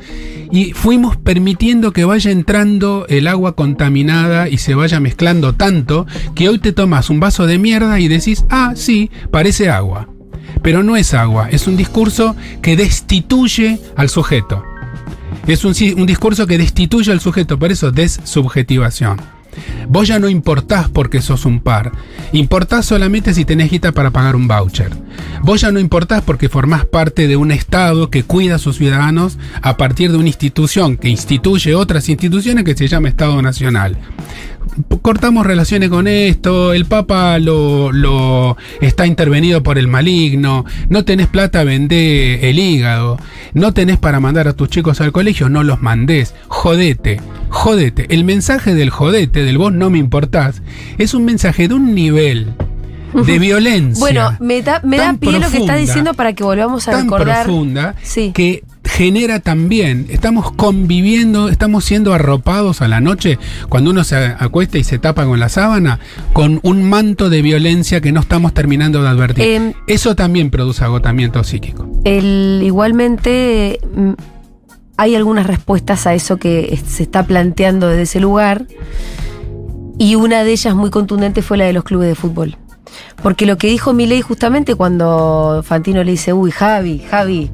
y 0.51 0.71
fuimos 0.73 1.17
permitiendo 1.17 1.91
que 1.91 2.05
vaya 2.05 2.31
entrando 2.31 3.05
el 3.09 3.27
agua 3.27 3.55
contaminada 3.55 4.49
y 4.49 4.57
se 4.57 4.75
vaya 4.75 4.99
mezclando 4.99 5.53
tanto 5.53 6.05
que 6.35 6.49
hoy 6.49 6.59
te 6.59 6.71
tomas 6.71 7.09
un 7.09 7.19
vaso 7.19 7.45
de 7.47 7.57
mierda 7.57 7.99
y 7.99 8.07
decís, 8.07 8.45
ah, 8.49 8.73
sí, 8.75 9.09
parece 9.31 9.69
agua. 9.69 10.09
Pero 10.61 10.83
no 10.83 10.95
es 10.95 11.13
agua, 11.13 11.49
es 11.51 11.67
un 11.67 11.77
discurso 11.77 12.35
que 12.61 12.75
destituye 12.75 13.79
al 13.95 14.09
sujeto. 14.09 14.63
Es 15.47 15.63
un, 15.63 15.73
un 15.97 16.05
discurso 16.07 16.47
que 16.47 16.57
destituye 16.57 17.11
al 17.11 17.19
sujeto, 17.19 17.59
por 17.59 17.71
eso 17.71 17.91
dessubjetivación. 17.91 19.34
Vos 19.87 20.07
ya 20.07 20.19
no 20.19 20.29
importás 20.29 20.89
porque 20.89 21.21
sos 21.21 21.45
un 21.45 21.59
par. 21.59 21.91
Importás 22.31 22.85
solamente 22.85 23.33
si 23.33 23.45
tenés 23.45 23.71
guita 23.71 23.91
para 23.91 24.11
pagar 24.11 24.35
un 24.35 24.47
voucher. 24.47 24.91
Vos 25.41 25.61
ya 25.61 25.71
no 25.71 25.79
importás 25.79 26.21
porque 26.21 26.49
formás 26.49 26.85
parte 26.85 27.27
de 27.27 27.37
un 27.37 27.51
Estado 27.51 28.09
que 28.09 28.23
cuida 28.23 28.55
a 28.55 28.59
sus 28.59 28.77
ciudadanos 28.77 29.37
a 29.61 29.77
partir 29.77 30.11
de 30.11 30.17
una 30.17 30.27
institución 30.27 30.97
que 30.97 31.09
instituye 31.09 31.75
otras 31.75 32.09
instituciones 32.09 32.63
que 32.63 32.75
se 32.75 32.87
llama 32.87 33.09
Estado 33.09 33.41
Nacional 33.41 33.97
cortamos 35.01 35.45
relaciones 35.45 35.89
con 35.89 36.07
esto, 36.07 36.73
el 36.73 36.85
Papa 36.85 37.39
lo, 37.39 38.57
está 38.81 39.05
intervenido 39.05 39.63
por 39.63 39.77
el 39.77 39.87
maligno, 39.87 40.65
no 40.89 41.05
tenés 41.05 41.27
plata, 41.27 41.63
vendé 41.63 42.49
el 42.49 42.59
hígado, 42.59 43.17
no 43.53 43.73
tenés 43.73 43.97
para 43.97 44.19
mandar 44.19 44.47
a 44.47 44.53
tus 44.53 44.69
chicos 44.69 45.01
al 45.01 45.11
colegio, 45.11 45.49
no 45.49 45.63
los 45.63 45.81
mandés, 45.81 46.33
jodete, 46.47 47.21
jodete. 47.55 48.05
El 48.13 48.23
mensaje 48.25 48.75
del 48.75 48.89
jodete, 48.89 49.43
del 49.43 49.57
vos 49.57 49.73
no 49.73 49.89
me 49.89 49.97
importás, 49.97 50.61
es 50.97 51.13
un 51.13 51.25
mensaje 51.25 51.67
de 51.67 51.73
un 51.73 51.95
nivel 51.95 52.53
de 53.13 53.39
violencia. 53.39 53.99
Bueno, 53.99 54.37
me 54.39 54.61
da, 54.61 54.81
me 54.83 54.97
da 54.97 55.13
pie 55.13 55.39
lo 55.39 55.49
que 55.49 55.57
está 55.59 55.75
diciendo 55.75 56.13
para 56.13 56.33
que 56.33 56.43
volvamos 56.43 56.87
a 56.87 56.91
tan 56.91 57.03
recordar. 57.03 57.45
profunda 57.45 57.95
Sí. 58.03 58.31
que 58.33 58.63
genera 58.83 59.39
también, 59.39 60.05
estamos 60.09 60.51
conviviendo, 60.51 61.49
estamos 61.49 61.85
siendo 61.85 62.13
arropados 62.13 62.81
a 62.81 62.87
la 62.87 62.99
noche 63.01 63.39
cuando 63.69 63.89
uno 63.89 64.03
se 64.03 64.15
acuesta 64.15 64.77
y 64.77 64.83
se 64.83 64.99
tapa 64.99 65.25
con 65.25 65.39
la 65.39 65.49
sábana, 65.49 65.99
con 66.33 66.59
un 66.61 66.83
manto 66.83 67.29
de 67.29 67.41
violencia 67.41 68.01
que 68.01 68.11
no 68.11 68.19
estamos 68.19 68.53
terminando 68.53 69.01
de 69.01 69.09
advertir. 69.09 69.45
Em, 69.45 69.73
Eso 69.87 70.15
también 70.15 70.49
produce 70.51 70.83
agotamiento 70.83 71.43
psíquico. 71.43 71.89
El, 72.03 72.61
igualmente 72.63 73.79
mm, 73.95 74.11
hay 74.97 75.15
algunas 75.15 75.45
respuestas 75.47 76.07
a 76.07 76.13
eso 76.13 76.37
que 76.37 76.69
es- 76.73 76.81
se 76.81 77.03
está 77.03 77.23
planteando 77.23 77.87
desde 77.87 78.03
ese 78.03 78.19
lugar 78.19 78.65
y 79.97 80.15
una 80.15 80.43
de 80.43 80.51
ellas 80.51 80.75
muy 80.75 80.89
contundente 80.89 81.41
fue 81.41 81.57
la 81.57 81.65
de 81.65 81.73
los 81.73 81.83
clubes 81.83 82.07
de 82.09 82.15
fútbol. 82.15 82.57
Porque 83.21 83.45
lo 83.45 83.57
que 83.57 83.67
dijo 83.67 83.93
Milei 83.93 84.21
justamente 84.21 84.75
cuando 84.75 85.61
Fantino 85.65 86.03
le 86.03 86.11
dice, 86.11 86.33
uy, 86.33 86.51
Javi, 86.51 86.99
Javi, 87.09 87.51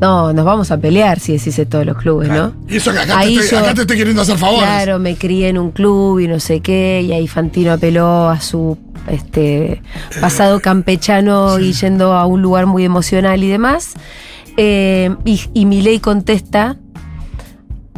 no, 0.00 0.32
nos 0.32 0.44
vamos 0.44 0.70
a 0.70 0.78
pelear 0.78 1.20
si 1.20 1.32
decís 1.34 1.58
esto 1.58 1.78
de 1.78 1.84
los 1.84 1.96
clubes, 1.96 2.28
¿no? 2.28 2.54
Y 2.68 2.76
eso 2.76 2.90
que 2.92 2.98
acá, 2.98 3.06
te 3.06 3.18
Ahí 3.18 3.34
estoy, 3.38 3.50
yo- 3.58 3.64
acá 3.64 3.74
te 3.74 3.80
estoy 3.82 3.96
queriendo 3.98 4.22
hacer 4.22 4.36
favores. 4.38 4.64
Claro, 4.64 4.98
me 4.98 5.16
crié 5.16 5.48
en 5.48 5.58
un 5.58 5.70
club 5.70 6.18
y 6.20 6.28
no 6.28 6.40
sé 6.40 6.60
qué, 6.60 7.02
y 7.06 7.12
ahí 7.12 7.28
Fantino 7.28 7.72
apeló 7.72 8.28
a 8.28 8.40
su 8.40 8.76
este 9.08 9.82
pasado 10.20 10.60
campechano 10.60 11.58
y 11.58 11.72
yendo 11.72 12.12
a 12.14 12.24
un 12.26 12.40
lugar 12.42 12.66
muy 12.66 12.84
emocional 12.84 13.42
y 13.44 13.48
demás. 13.48 13.94
Eh, 14.56 15.14
y, 15.24 15.40
y 15.54 15.66
Milei 15.66 16.00
contesta, 16.00 16.76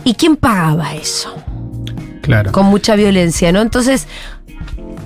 ¿y 0.04 0.14
quién 0.14 0.36
pagaba 0.36 0.94
eso? 0.94 1.34
Claro. 2.22 2.52
Con 2.52 2.66
mucha 2.66 2.96
violencia, 2.96 3.52
¿no? 3.52 3.60
Entonces, 3.60 4.06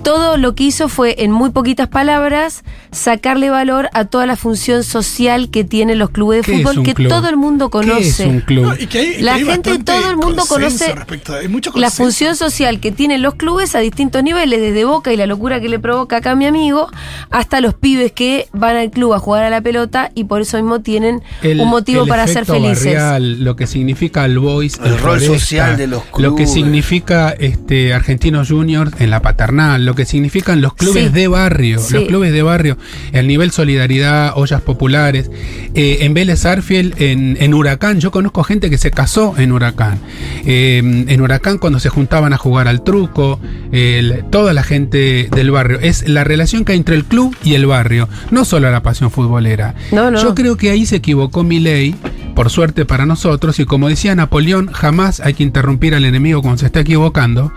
todo 0.03 0.37
lo 0.37 0.55
que 0.55 0.63
hizo 0.63 0.89
fue, 0.89 1.15
en 1.23 1.31
muy 1.31 1.49
poquitas 1.51 1.87
palabras, 1.87 2.63
sacarle 2.91 3.49
valor 3.49 3.89
a 3.93 4.05
toda 4.05 4.25
la 4.25 4.35
función 4.35 4.83
social 4.83 5.49
que 5.49 5.63
tienen 5.63 5.99
los 5.99 6.09
clubes 6.09 6.45
de 6.45 6.53
¿Qué 6.53 6.61
es 6.61 6.67
fútbol, 6.67 6.83
que 6.83 6.93
club? 6.93 7.09
todo 7.09 7.29
el 7.29 7.37
mundo 7.37 7.69
¿Qué 7.69 7.79
es 7.79 7.85
conoce. 7.87 8.25
un 8.27 8.39
club? 8.41 8.63
No, 8.65 8.75
y 8.75 8.87
que 8.87 8.99
hay- 8.99 9.21
La 9.21 9.33
que 9.35 9.39
hay 9.41 9.45
gente, 9.45 9.79
todo 9.79 10.09
el 10.09 10.17
mundo 10.17 10.43
conoce 10.47 10.85
a- 10.93 11.05
la 11.75 11.91
función 11.91 12.35
social 12.35 12.79
que 12.79 12.91
tienen 12.91 13.21
los 13.21 13.35
clubes 13.35 13.75
a 13.75 13.79
distintos 13.79 14.23
niveles, 14.23 14.59
desde 14.61 14.85
Boca 14.85 15.11
y 15.13 15.17
la 15.17 15.25
locura 15.27 15.59
que 15.61 15.69
le 15.69 15.79
provoca 15.79 16.17
acá 16.17 16.31
a 16.31 16.35
mi 16.35 16.45
amigo, 16.45 16.89
hasta 17.29 17.61
los 17.61 17.73
pibes 17.73 18.11
que 18.11 18.47
van 18.53 18.75
al 18.77 18.89
club 18.91 19.13
a 19.13 19.19
jugar 19.19 19.43
a 19.43 19.49
la 19.49 19.61
pelota 19.61 20.11
y 20.15 20.23
por 20.23 20.41
eso 20.41 20.57
mismo 20.57 20.79
tienen 20.81 21.21
El- 21.43 21.59
un 21.61 21.67
motivo 21.69 22.03
el 22.03 22.09
para 22.09 22.25
ser 22.27 22.45
felices. 22.45 22.85
barrial, 22.85 23.43
lo 23.43 23.55
que 23.55 23.67
significa 23.67 24.25
el 24.25 24.39
Boys, 24.39 24.79
El 24.83 24.97
rol 24.97 25.21
social 25.21 25.77
de 25.77 25.87
los 25.87 26.03
Lo 26.17 26.35
que 26.35 26.43
clubes. 26.45 26.53
significa 26.53 27.29
este 27.37 27.93
Argentinos 27.93 28.49
Juniors 28.49 28.93
en 28.99 29.09
la 29.11 29.21
paternal, 29.21 29.85
lo 29.89 29.95
que 29.95 30.05
significan 30.05 30.61
los 30.61 30.75
clubes 30.75 31.07
Sí. 31.07 31.09
de 31.09 31.27
barrio, 31.27 31.79
Sí. 31.79 31.95
los 31.95 32.03
clubes 32.03 32.31
de 32.31 32.43
barrio, 32.43 32.77
el 33.11 33.25
nivel 33.27 33.49
solidaridad, 33.51 34.33
ollas 34.35 34.61
populares. 34.61 35.31
Eh, 35.73 35.97
en 36.01 36.13
Vélez 36.13 36.45
Arfiel, 36.45 36.93
en, 36.97 37.37
en 37.39 37.53
Huracán, 37.55 37.99
yo 37.99 38.11
conozco 38.11 38.43
gente 38.43 38.69
que 38.69 38.77
se 38.77 38.91
casó 38.91 39.33
en 39.37 39.51
Huracán. 39.51 39.97
Eh, 40.45 40.77
en 41.07 41.21
Huracán 41.21 41.57
cuando 41.57 41.79
se 41.79 41.89
juntaban 41.89 42.33
a 42.33 42.37
jugar 42.37 42.67
al 42.67 42.83
truco, 42.83 43.39
el- 43.71 44.25
toda 44.29 44.53
la 44.53 44.61
gente 44.63 45.27
del 45.35 45.49
barrio. 45.49 45.79
Es 45.81 46.07
la 46.07 46.23
relación 46.23 46.65
que 46.65 46.73
hay 46.73 46.77
entre 46.77 46.95
el 46.95 47.05
club 47.05 47.35
y 47.43 47.55
el 47.55 47.65
barrio, 47.65 48.07
no 48.29 48.45
solo 48.45 48.69
la 48.71 48.83
pasión 48.83 49.09
futbolera. 49.09 49.73
No, 49.91 50.11
no. 50.11 50.21
Yo 50.21 50.35
creo 50.35 50.55
que 50.55 50.69
ahí 50.69 50.85
se 50.85 50.97
equivocó 50.97 51.43
Milei, 51.43 51.95
por 52.35 52.49
suerte 52.51 52.85
para 52.85 53.05
nosotros, 53.05 53.59
y 53.59 53.65
como 53.65 53.89
decía 53.89 54.13
Napoleón, 54.15 54.67
jamás 54.71 55.19
hay 55.19 55.33
que 55.33 55.43
interrumpir 55.43 55.95
al 55.95 56.05
enemigo 56.05 56.41
cuando 56.41 56.59
se 56.59 56.67
está 56.67 56.81
equivocando. 56.81 57.51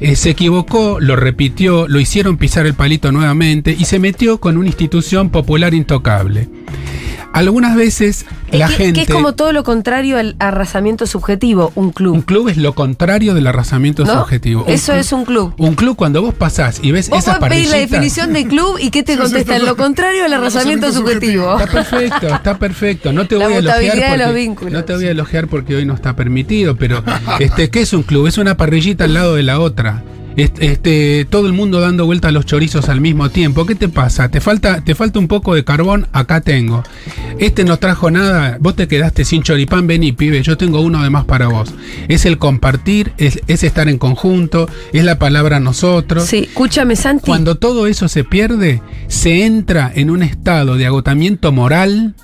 Eh, 0.00 0.16
se 0.16 0.30
equivocó, 0.30 0.98
lo 1.00 1.16
repitió, 1.16 1.86
lo 1.88 2.00
hicieron 2.00 2.36
pisar 2.36 2.66
el 2.66 2.74
palito 2.74 3.12
nuevamente 3.12 3.74
y 3.78 3.84
se 3.84 3.98
metió 3.98 4.38
con 4.38 4.56
una 4.56 4.66
institución 4.66 5.30
popular 5.30 5.74
intocable. 5.74 6.48
Algunas 7.32 7.74
veces 7.74 8.26
Es 8.52 8.58
la 8.60 8.68
que, 8.68 8.74
gente... 8.74 8.92
que 8.92 9.00
es 9.02 9.08
como 9.10 9.34
todo 9.34 9.52
lo 9.52 9.64
contrario 9.64 10.18
al 10.18 10.36
arrasamiento 10.38 11.04
subjetivo, 11.06 11.72
un 11.74 11.90
club. 11.90 12.14
Un 12.14 12.22
club 12.22 12.48
es 12.48 12.56
lo 12.56 12.74
contrario 12.74 13.34
del 13.34 13.46
arrasamiento 13.48 14.04
¿no? 14.04 14.20
subjetivo. 14.20 14.64
Eso 14.68 14.92
club- 14.92 15.00
es 15.00 15.12
un 15.12 15.24
club. 15.24 15.54
Un 15.58 15.74
club 15.74 15.96
cuando 15.96 16.22
vos 16.22 16.32
pasás 16.34 16.78
y 16.80 16.92
ves 16.92 17.08
Vos 17.10 17.18
esas 17.18 17.38
podés 17.38 17.50
pedir 17.54 17.68
la 17.70 17.72
parrillitas- 17.78 17.90
definición 17.90 18.32
de 18.32 18.46
club 18.46 18.78
y 18.80 18.90
¿qué 18.90 19.02
te 19.02 19.16
contestan? 19.18 19.64
Lo 19.64 19.76
contrario 19.76 20.24
al 20.24 20.32
arrasamiento 20.32 20.92
subjetivo. 20.92 21.58
Está 21.58 21.72
perfecto, 21.72 22.26
está 22.28 22.58
perfecto. 22.58 23.12
No 23.12 23.26
te 23.26 23.36
La 23.36 23.46
voy 23.46 23.54
a 23.54 23.58
elogiar 23.58 23.80
mutabilidad 23.82 24.10
de 24.12 24.16
los 24.18 24.26
porque, 24.28 24.40
vínculos. 24.40 24.72
no 24.72 24.84
te 24.84 24.94
voy 24.94 25.04
a 25.06 25.10
elogiar 25.10 25.48
porque 25.48 25.74
hoy 25.76 25.84
no 25.86 25.94
está 25.94 26.14
permitido, 26.14 26.76
pero 26.76 27.02
este 27.40 27.68
¿qué 27.70 27.80
es 27.80 27.92
un 27.92 28.04
club? 28.04 28.28
Es 28.28 28.38
una 28.38 28.56
parrillita 28.56 29.04
al 29.04 29.14
lado 29.14 29.34
de 29.34 29.42
la 29.42 29.58
otra. 29.58 30.04
Este, 30.36 30.72
este, 30.72 31.26
todo 31.28 31.46
el 31.46 31.52
mundo 31.52 31.80
dando 31.80 32.06
vuelta 32.06 32.28
a 32.28 32.30
los 32.32 32.44
chorizos 32.44 32.88
al 32.88 33.00
mismo 33.00 33.30
tiempo. 33.30 33.66
¿Qué 33.66 33.74
te 33.74 33.88
pasa? 33.88 34.28
¿Te 34.28 34.40
falta, 34.40 34.82
te 34.82 34.94
falta 34.94 35.18
un 35.18 35.28
poco 35.28 35.54
de 35.54 35.64
carbón? 35.64 36.08
Acá 36.12 36.40
tengo. 36.40 36.82
Este 37.38 37.64
no 37.64 37.78
trajo 37.78 38.10
nada, 38.10 38.58
vos 38.60 38.76
te 38.76 38.88
quedaste 38.88 39.24
sin 39.24 39.42
choripán, 39.42 39.86
vení, 39.86 40.12
pibe, 40.12 40.42
yo 40.42 40.56
tengo 40.56 40.80
uno 40.80 41.02
de 41.02 41.10
más 41.10 41.24
para 41.24 41.48
vos. 41.48 41.74
Es 42.08 42.26
el 42.26 42.38
compartir, 42.38 43.12
es, 43.18 43.40
es 43.46 43.62
estar 43.64 43.88
en 43.88 43.98
conjunto, 43.98 44.68
es 44.92 45.04
la 45.04 45.18
palabra 45.18 45.60
nosotros. 45.60 46.24
Sí, 46.24 46.46
escúchame, 46.48 46.96
Santi. 46.96 47.26
Cuando 47.26 47.56
todo 47.56 47.86
eso 47.86 48.08
se 48.08 48.24
pierde, 48.24 48.82
se 49.08 49.44
entra 49.44 49.90
en 49.94 50.10
un 50.10 50.22
estado 50.22 50.76
de 50.76 50.86
agotamiento 50.86 51.52
moral 51.52 52.14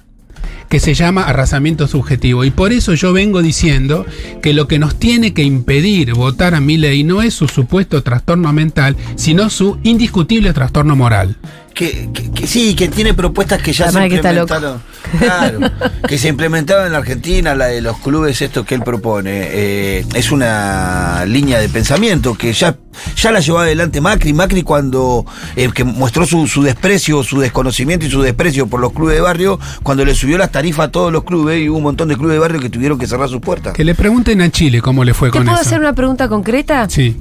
que 0.71 0.81
se 0.81 0.95
llama 0.95 1.25
arrasamiento 1.25 1.89
subjetivo. 1.89 2.45
Y 2.45 2.53
por 2.53 2.73
eso 2.73 2.95
yo 2.95 3.13
vengo 3.13 3.43
diciendo 3.43 4.07
que 4.41 4.55
lo 4.55 4.69
que 4.69 4.79
nos 4.79 4.95
tiene 4.95 5.35
que 5.35 5.43
impedir 5.43 6.15
votar 6.15 6.55
a 6.55 6.61
mi 6.61 6.79
ley 6.79 7.03
no 7.03 7.21
es 7.23 7.35
su 7.35 7.49
supuesto 7.49 8.03
trastorno 8.05 8.53
mental, 8.53 8.97
sino 9.17 9.51
su 9.51 9.79
indiscutible 9.83 10.53
trastorno 10.53 10.95
moral. 10.95 11.37
Que, 11.75 12.11
que- 12.13 12.31
que 12.33 12.47
sí, 12.47 12.75
que 12.75 12.89
tiene 12.89 13.15
propuestas 13.15 13.63
que 13.63 13.73
ya 13.73 13.85
Además 13.87 14.03
se 14.05 14.09
que 14.11 14.15
está 14.17 14.33
loco. 14.33 14.55
implementaron. 14.55 14.91
Claro, 15.19 15.61
que 16.07 16.19
se 16.19 16.29
implementaron 16.29 16.87
en 16.87 16.93
la 16.93 16.99
Argentina, 16.99 17.55
la 17.55 17.67
de 17.67 17.81
los 17.81 17.99
clubes, 17.99 18.43
esto 18.43 18.65
que 18.65 18.75
él 18.75 18.83
propone. 18.83 19.31
eh, 19.51 20.05
es 20.15 20.31
una 20.31 21.25
línea 21.27 21.59
de 21.59 21.69
pensamiento 21.69 22.35
que 22.37 22.53
ya, 22.53 22.77
ya 23.17 23.33
la 23.33 23.41
llevó 23.41 23.61
adelante 23.61 24.01
Macri. 24.01 24.33
Macri 24.33 24.63
cuando 24.63 25.25
eh, 25.57 25.71
que 25.75 25.85
mostró 25.85 26.27
su, 26.27 26.47
su 26.47 26.63
desprecio, 26.63 27.23
su 27.23 27.41
desconocimiento 27.41 28.05
y 28.07 28.11
su 28.11 28.21
desprecio 28.21 28.67
por 28.67 28.81
los 28.81 28.93
clubes 28.93 29.15
de 29.17 29.23
barrio, 29.23 29.59
cuando 29.83 30.05
le 30.05 30.15
subió 30.15 30.37
las 30.39 30.53
tarifas 30.53 30.89
a 30.89 30.91
todos 30.91 31.11
los 31.13 31.25
clubes 31.25 31.63
y 31.63 31.69
hubo 31.71 31.79
un 31.79 31.85
montón 31.85 32.09
de 32.09 32.17
clubes 32.17 32.35
de 32.35 32.41
barrio 32.41 32.61
que 32.61 32.69
tuvieron 32.69 32.99
que 32.99 33.07
cerrar 33.07 33.29
sus 33.29 33.41
puertas. 33.41 33.73
Que 33.73 33.85
le 33.85 33.95
pregunten 33.95 34.41
a 34.43 34.51
Chile 34.51 34.83
cómo 34.83 35.03
le 35.05 35.15
fue 35.15 35.31
¿Te 35.31 35.39
con 35.39 35.47
puedo 35.47 35.59
eso. 35.59 35.67
hacer 35.69 35.81
una 35.81 35.95
pregunta 35.95 36.29
concreta? 36.29 36.89
Sí. 36.91 37.17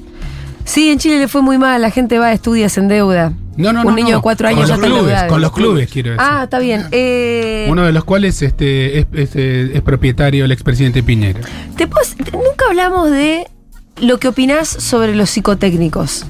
Sí, 0.66 0.90
en 0.92 1.00
Chile 1.00 1.18
le 1.20 1.28
fue 1.28 1.42
muy 1.42 1.58
mal, 1.58 1.82
la 1.82 1.90
gente 1.92 2.20
va, 2.20 2.32
estudia, 2.34 2.68
se 2.70 2.82
endeuda. 2.82 3.34
No, 3.60 3.74
no, 3.74 3.82
Un 3.82 3.88
no, 3.88 3.96
niño 3.96 4.10
no. 4.12 4.16
de 4.18 4.22
cuatro 4.22 4.48
Con 4.48 4.58
años 4.58 4.70
ya 4.70 4.78
los 4.78 4.86
clubes. 4.88 5.24
Con 5.24 5.42
los 5.42 5.52
clubes, 5.52 5.90
quiero 5.92 6.12
decir. 6.12 6.26
Ah, 6.26 6.42
está 6.46 6.60
bien. 6.60 6.86
Eh, 6.92 7.68
Uno 7.70 7.84
de 7.86 7.92
los 7.92 8.04
cuales 8.06 8.42
este, 8.42 9.00
es, 9.00 9.06
es, 9.14 9.30
eh, 9.36 9.72
es 9.74 9.82
propietario 9.82 10.46
el 10.46 10.52
expresidente 10.52 11.04
Piñera. 11.04 11.42
¿te 11.76 11.86
puedo- 11.88 12.06
te- 12.24 12.32
nunca 12.32 12.66
hablamos 12.70 13.12
de 13.12 13.48
lo 14.02 14.18
que 14.18 14.30
opinás 14.30 14.68
sobre 14.70 15.14
los 15.16 15.30
psicotécnicos. 15.30 16.26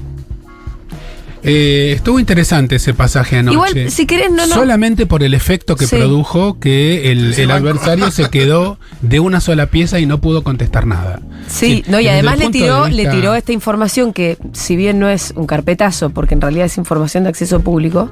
Eh, 1.43 1.93
estuvo 1.95 2.19
interesante 2.19 2.75
ese 2.75 2.93
pasaje 2.93 3.37
anoche. 3.37 3.53
Igual, 3.53 3.91
si 3.91 4.05
querés, 4.05 4.29
no, 4.31 4.45
no. 4.45 4.53
Solamente 4.55 5.05
por 5.05 5.23
el 5.23 5.33
efecto 5.33 5.75
que 5.75 5.87
Sí. 5.87 5.95
produjo 5.95 6.59
que 6.59 7.11
el, 7.11 7.33
el 7.33 7.51
adversario 7.51 8.11
se 8.11 8.29
quedó 8.29 8.77
de 9.01 9.19
una 9.19 9.39
sola 9.39 9.67
pieza 9.67 9.99
y 9.99 10.05
no 10.05 10.19
pudo 10.19 10.43
contestar 10.43 10.85
nada. 10.85 11.21
Sí, 11.47 11.83
no, 11.87 11.99
y 11.99 12.07
además 12.07 12.39
le 12.39 12.49
tiró, 12.49 12.87
le 12.87 13.07
tiró 13.07 13.35
esta 13.35 13.53
información 13.53 14.11
que, 14.13 14.37
si 14.53 14.75
bien 14.75 14.99
no 14.99 15.09
es 15.09 15.33
un 15.35 15.47
carpetazo, 15.47 16.09
porque 16.09 16.33
en 16.33 16.41
realidad 16.41 16.65
es 16.65 16.77
información 16.77 17.23
de 17.23 17.29
acceso 17.29 17.61
público, 17.61 18.11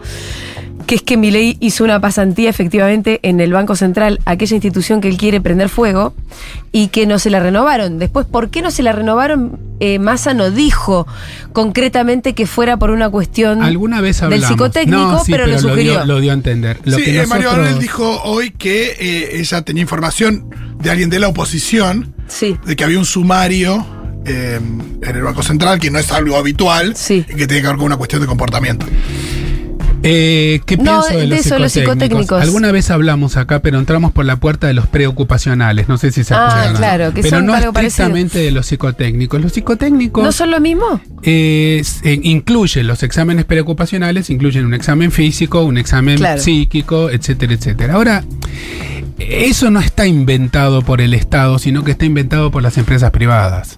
que 0.88 0.96
es 0.96 1.02
que 1.04 1.18
Milei 1.18 1.58
hizo 1.60 1.84
una 1.84 2.00
pasantía 2.00 2.50
efectivamente 2.50 3.20
en 3.24 3.40
el 3.42 3.52
Banco 3.54 3.76
Central, 3.76 4.20
aquella 4.26 4.56
institución 4.56 5.02
que 5.02 5.10
él 5.10 5.18
quiere 5.18 5.42
prender 5.42 5.68
fuego, 5.70 6.16
y 6.72 6.88
que 6.88 7.06
no 7.06 7.20
se 7.20 7.30
la 7.30 7.40
renovaron. 7.42 8.00
Después, 8.00 8.26
¿por 8.26 8.50
qué 8.50 8.62
no 8.62 8.72
se 8.72 8.84
la 8.84 8.94
renovaron? 8.94 9.60
Eh, 9.80 10.00
Massa 10.00 10.34
no 10.34 10.50
dijo 10.50 11.06
concretamente 11.54 12.34
que 12.34 12.48
fuera 12.48 12.78
por 12.78 12.90
una 12.92 13.10
cuestión 13.10 13.62
Alguna 13.62 14.02
vez 14.02 14.22
del 14.22 14.44
psicotécnico, 14.44 14.98
No, 14.98 15.24
sí, 15.24 15.32
pero, 15.32 15.46
lo 15.46 15.60
sugirió. 15.60 15.92
dio, 15.94 16.06
lo 16.06 16.20
dio 16.20 16.32
a 16.32 16.34
entender. 16.34 16.80
Lo 16.84 16.98
sí, 16.98 17.04
que 17.04 17.22
eh, 17.22 17.28
Mario 17.28 17.52
Abel 17.52 17.80
dijo 17.80 18.22
hoy 18.24 18.52
que 18.52 18.96
eh, 19.00 19.40
ella 19.40 19.62
tenía 19.64 19.82
información 19.82 20.50
de 20.82 20.90
alguien 20.90 21.10
de 21.10 21.20
la 21.20 21.28
oposición 21.28 22.14
Sí. 22.28 22.58
de 22.66 22.76
que 22.76 22.84
había 22.84 22.98
un 23.00 23.06
sumario 23.06 23.86
eh, 24.26 24.60
en 25.02 25.16
el 25.16 25.22
Banco 25.22 25.44
Central, 25.44 25.80
que 25.80 25.92
no 25.92 26.00
es 26.00 26.12
algo 26.12 26.38
habitual 26.38 26.96
Sí. 26.96 27.26
y 27.30 27.36
que 27.36 27.48
tiene 27.48 27.62
que 27.62 27.68
ver 27.68 27.78
con 27.78 27.86
una 27.86 27.98
cuestión 27.98 28.22
de 28.22 28.28
comportamiento. 28.28 28.86
Eh, 30.04 30.62
¿Qué 30.66 30.78
No, 30.78 30.84
pienso 30.84 31.08
de, 31.10 31.18
de 31.22 31.28
los, 31.28 31.40
eso, 31.40 31.58
los 31.60 31.72
psicotécnicos? 31.72 32.42
Alguna 32.42 32.72
vez 32.72 32.92
hablamos 32.92 33.36
acá, 33.36 33.60
pero 33.62 33.80
entramos 33.80 34.12
por 34.12 34.26
la 34.26 34.36
puerta 34.36 34.68
de 34.68 34.74
los 34.74 34.88
preocupacionales. 34.88 35.88
No 35.90 35.98
sé 35.98 36.12
si 36.12 36.24
se 36.24 36.34
Ah, 36.34 36.48
acuerdan. 36.48 36.76
claro, 36.76 37.14
que 37.14 37.22
pero 37.22 37.38
son 37.38 37.46
no 37.48 37.54
algo 37.56 37.74
parecido. 37.74 38.06
estrictamente 38.08 38.40
de 38.40 38.52
los 38.52 38.66
psicotécnicos. 38.68 39.42
Los 39.42 39.54
psicotécnicos 39.54 40.24
¿No 40.24 40.32
son 40.32 40.52
lo 40.52 40.60
mismo? 40.60 41.02
eh, 41.24 41.84
eh, 42.04 42.20
incluyen 42.24 42.86
los 42.88 43.02
exámenes 43.04 43.46
preocupacionales, 43.46 44.30
incluyen 44.30 44.66
un 44.66 44.74
examen 44.74 45.12
físico, 45.12 45.64
un 45.64 45.78
examen 45.78 46.18
Claro. 46.18 46.42
psíquico, 46.42 47.10
etcétera, 47.10 47.54
etcétera. 47.54 47.94
Ahora, 47.96 48.24
eso 49.20 49.72
no 49.72 49.80
está 49.80 50.06
inventado 50.06 50.84
por 50.84 51.02
el 51.02 51.14
Estado, 51.16 51.58
sino 51.60 51.84
que 51.84 51.92
está 51.92 52.06
inventado 52.06 52.52
por 52.52 52.62
las 52.62 52.78
empresas 52.78 53.10
privadas. 53.12 53.78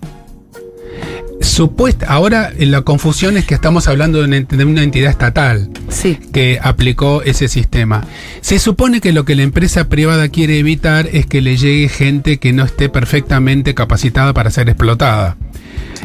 Supuesta, 1.41 2.07
ahora 2.07 2.51
eh, 2.57 2.65
la 2.65 2.81
confusión 2.81 3.37
es 3.37 3.45
que 3.45 3.53
estamos 3.53 3.87
hablando 3.87 4.19
de 4.19 4.25
una, 4.65 4.83
entidad 4.83 5.09
estatal 5.09 5.69
Sí. 5.87 6.19
que 6.33 6.59
aplicó 6.61 7.21
ese 7.23 7.47
sistema. 7.47 8.03
Se 8.41 8.59
supone 8.59 8.99
que 8.99 9.13
lo 9.13 9.23
que 9.23 9.35
la 9.35 9.43
empresa 9.43 9.87
privada 9.87 10.27
quiere 10.27 10.59
evitar 10.59 11.07
es 11.11 11.25
que 11.25 11.41
le 11.41 11.55
llegue 11.55 11.87
gente 11.87 12.37
que 12.39 12.51
no 12.51 12.65
esté 12.65 12.89
perfectamente 12.89 13.73
capacitada 13.73 14.33
para 14.33 14.51
ser 14.51 14.67
explotada. 14.67 15.37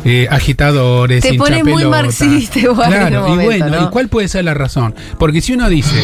Eh, 0.04 0.28
agitadores, 0.30 1.22
Te 1.22 1.34
pone 1.34 1.64
muy 1.64 1.84
marxista 1.86 2.58
igual 2.58 2.88
Claro, 2.90 3.34
y 3.34 3.44
bueno, 3.44 3.68
¿no? 3.68 3.84
¿y 3.84 3.90
cuál 3.90 4.08
puede 4.08 4.28
ser 4.28 4.44
la 4.44 4.54
razón? 4.54 4.94
Porque 5.18 5.40
si 5.40 5.54
uno 5.54 5.68
dice, 5.68 5.96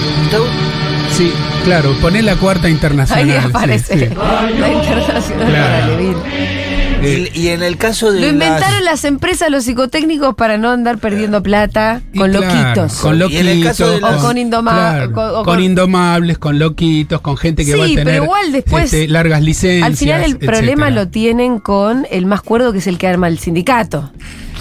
sí, 1.17 1.31
claro, 1.65 1.95
poné 2.01 2.23
la 2.23 2.35
cuarta 2.37 2.69
internacional. 2.69 3.31
Ahí 3.31 3.41
sí, 3.41 3.47
aparece 3.49 3.99
sí. 3.99 4.15
la 4.59 4.73
internacional 4.73 5.49
Claro. 5.51 5.97
para. 5.97 6.60
Eh, 7.03 7.31
Y, 7.35 7.41
y 7.41 7.49
en 7.49 7.63
el 7.63 7.77
caso 7.77 8.13
de 8.13 8.21
Lo 8.21 8.29
inventaron 8.29 8.85
las 8.85 9.05
empresas, 9.05 9.51
los 9.51 9.65
psicotécnicos, 9.65 10.35
para 10.35 10.59
no 10.59 10.71
andar 10.71 10.99
perdiendo 10.99 11.43
plata 11.43 12.03
Y 12.13 12.19
con 12.19 12.31
claro, 12.31 12.47
loquitos. 12.47 12.99
Con 13.01 13.17
Y 13.17 13.19
loquitos. 13.19 13.41
en 13.43 13.49
el 13.49 13.65
caso 13.65 13.91
de 13.91 14.01
las- 14.01 14.23
O 14.23 14.27
con 14.27 14.37
indoma- 14.39 14.73
claro, 14.73 15.13
con- 15.13 15.29
o 15.31 15.35
con 15.35 15.45
con- 15.45 15.63
indomables, 15.63 16.39
con 16.39 16.59
loquitos, 16.59 17.21
con 17.21 17.37
gente 17.37 17.65
que 17.65 17.73
Sí, 17.73 17.79
va 17.79 17.85
a 17.85 17.89
pero 17.89 18.05
tener 18.05 18.23
igual 18.23 18.53
después, 18.53 18.85
este, 18.85 19.09
largas 19.09 19.43
licencias. 19.43 19.87
Al 19.87 19.97
final 19.97 20.23
el 20.25 20.39
problema 20.39 20.91
lo 20.91 21.09
tienen 21.09 21.59
con 21.59 22.07
el 22.11 22.27
más 22.27 22.43
cuerdo, 22.43 22.73
que 22.73 22.79
es 22.79 22.87
el 22.87 22.99
que 22.99 23.07
arma 23.09 23.29
el 23.29 23.39
sindicato. 23.39 24.11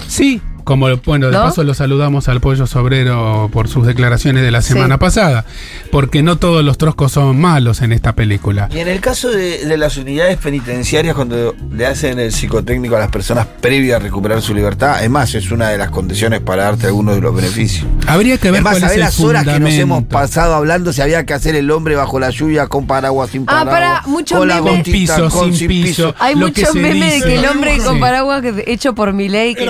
Sí, 0.08 0.40
como 0.64 0.88
bueno, 1.04 1.26
de 1.26 1.32
¿No? 1.32 1.42
paso 1.44 1.64
lo 1.64 1.74
saludamos 1.74 2.28
al 2.28 2.40
Pollo 2.40 2.66
Sobrero 2.66 3.48
por 3.52 3.68
sus 3.68 3.86
declaraciones 3.86 4.42
de 4.42 4.50
la 4.50 4.62
Sí. 4.62 4.72
semana 4.74 4.98
pasada, 4.98 5.44
porque 5.90 6.22
no 6.22 6.36
todos 6.38 6.64
los 6.64 6.78
troscos 6.78 7.12
son 7.12 7.40
malos 7.40 7.80
en 7.82 7.92
esta 7.92 8.14
película. 8.14 8.68
Y 8.74 8.78
en 8.78 8.88
el 8.88 9.00
caso 9.00 9.30
de, 9.30 9.64
de 9.66 9.76
las 9.76 9.96
unidades 9.96 10.36
penitenciarias, 10.38 11.14
cuando 11.14 11.54
le 11.72 11.86
hacen 11.86 12.18
el 12.18 12.32
psicotécnico 12.32 12.96
a 12.96 13.00
las 13.00 13.10
personas 13.10 13.46
previa 13.60 13.96
a 13.96 13.98
recuperar 13.98 14.42
su 14.42 14.54
libertad, 14.54 15.02
es 15.02 15.10
más, 15.10 15.34
es 15.34 15.50
una 15.50 15.68
de 15.68 15.78
las 15.78 15.90
condiciones 15.90 16.40
para 16.40 16.64
darte 16.64 16.86
algunos 16.86 17.14
de 17.14 17.20
los 17.20 17.34
beneficios. 17.34 17.86
Habría 18.06 18.38
que 18.38 18.50
ver 18.50 18.58
Es 18.58 18.64
más, 18.64 18.72
cuál 18.74 18.76
es 18.76 18.80
¿sabés 18.82 18.94
el 18.96 19.00
las 19.00 19.20
horas 19.20 19.44
que 19.44 19.60
nos 19.60 19.72
hemos 19.72 20.04
pasado 20.04 20.54
hablando 20.54 20.92
si 20.92 21.00
había 21.02 21.24
que 21.24 21.34
hacer 21.34 21.54
el 21.56 21.70
hombre 21.70 21.96
bajo 21.96 22.18
la 22.20 22.30
lluvia 22.30 22.66
con 22.66 22.86
paraguas, 22.86 23.30
sin 23.30 23.42
Ah, 23.42 23.64
paraguas? 23.64 23.74
para, 23.74 24.02
muchos 24.06 24.38
con 24.38 24.48
la 24.48 24.56
memes. 24.56 24.70
Con 24.70 24.78
gotita, 24.78 25.16
piso, 25.16 25.30
con 25.30 25.54
sin 25.54 25.68
piso. 25.68 26.14
Hay 26.18 26.36
muchos 26.36 26.74
memes 26.74 27.20
de 27.20 27.26
que 27.28 27.36
el 27.36 27.44
hombre 27.46 27.74
Sí. 27.76 27.80
con 27.84 28.00
paraguas 28.00 28.42
que- 28.42 28.64
hecho 28.66 28.94
por 28.94 29.12
mi 29.12 29.28
ley. 29.28 29.54
Que 29.54 29.64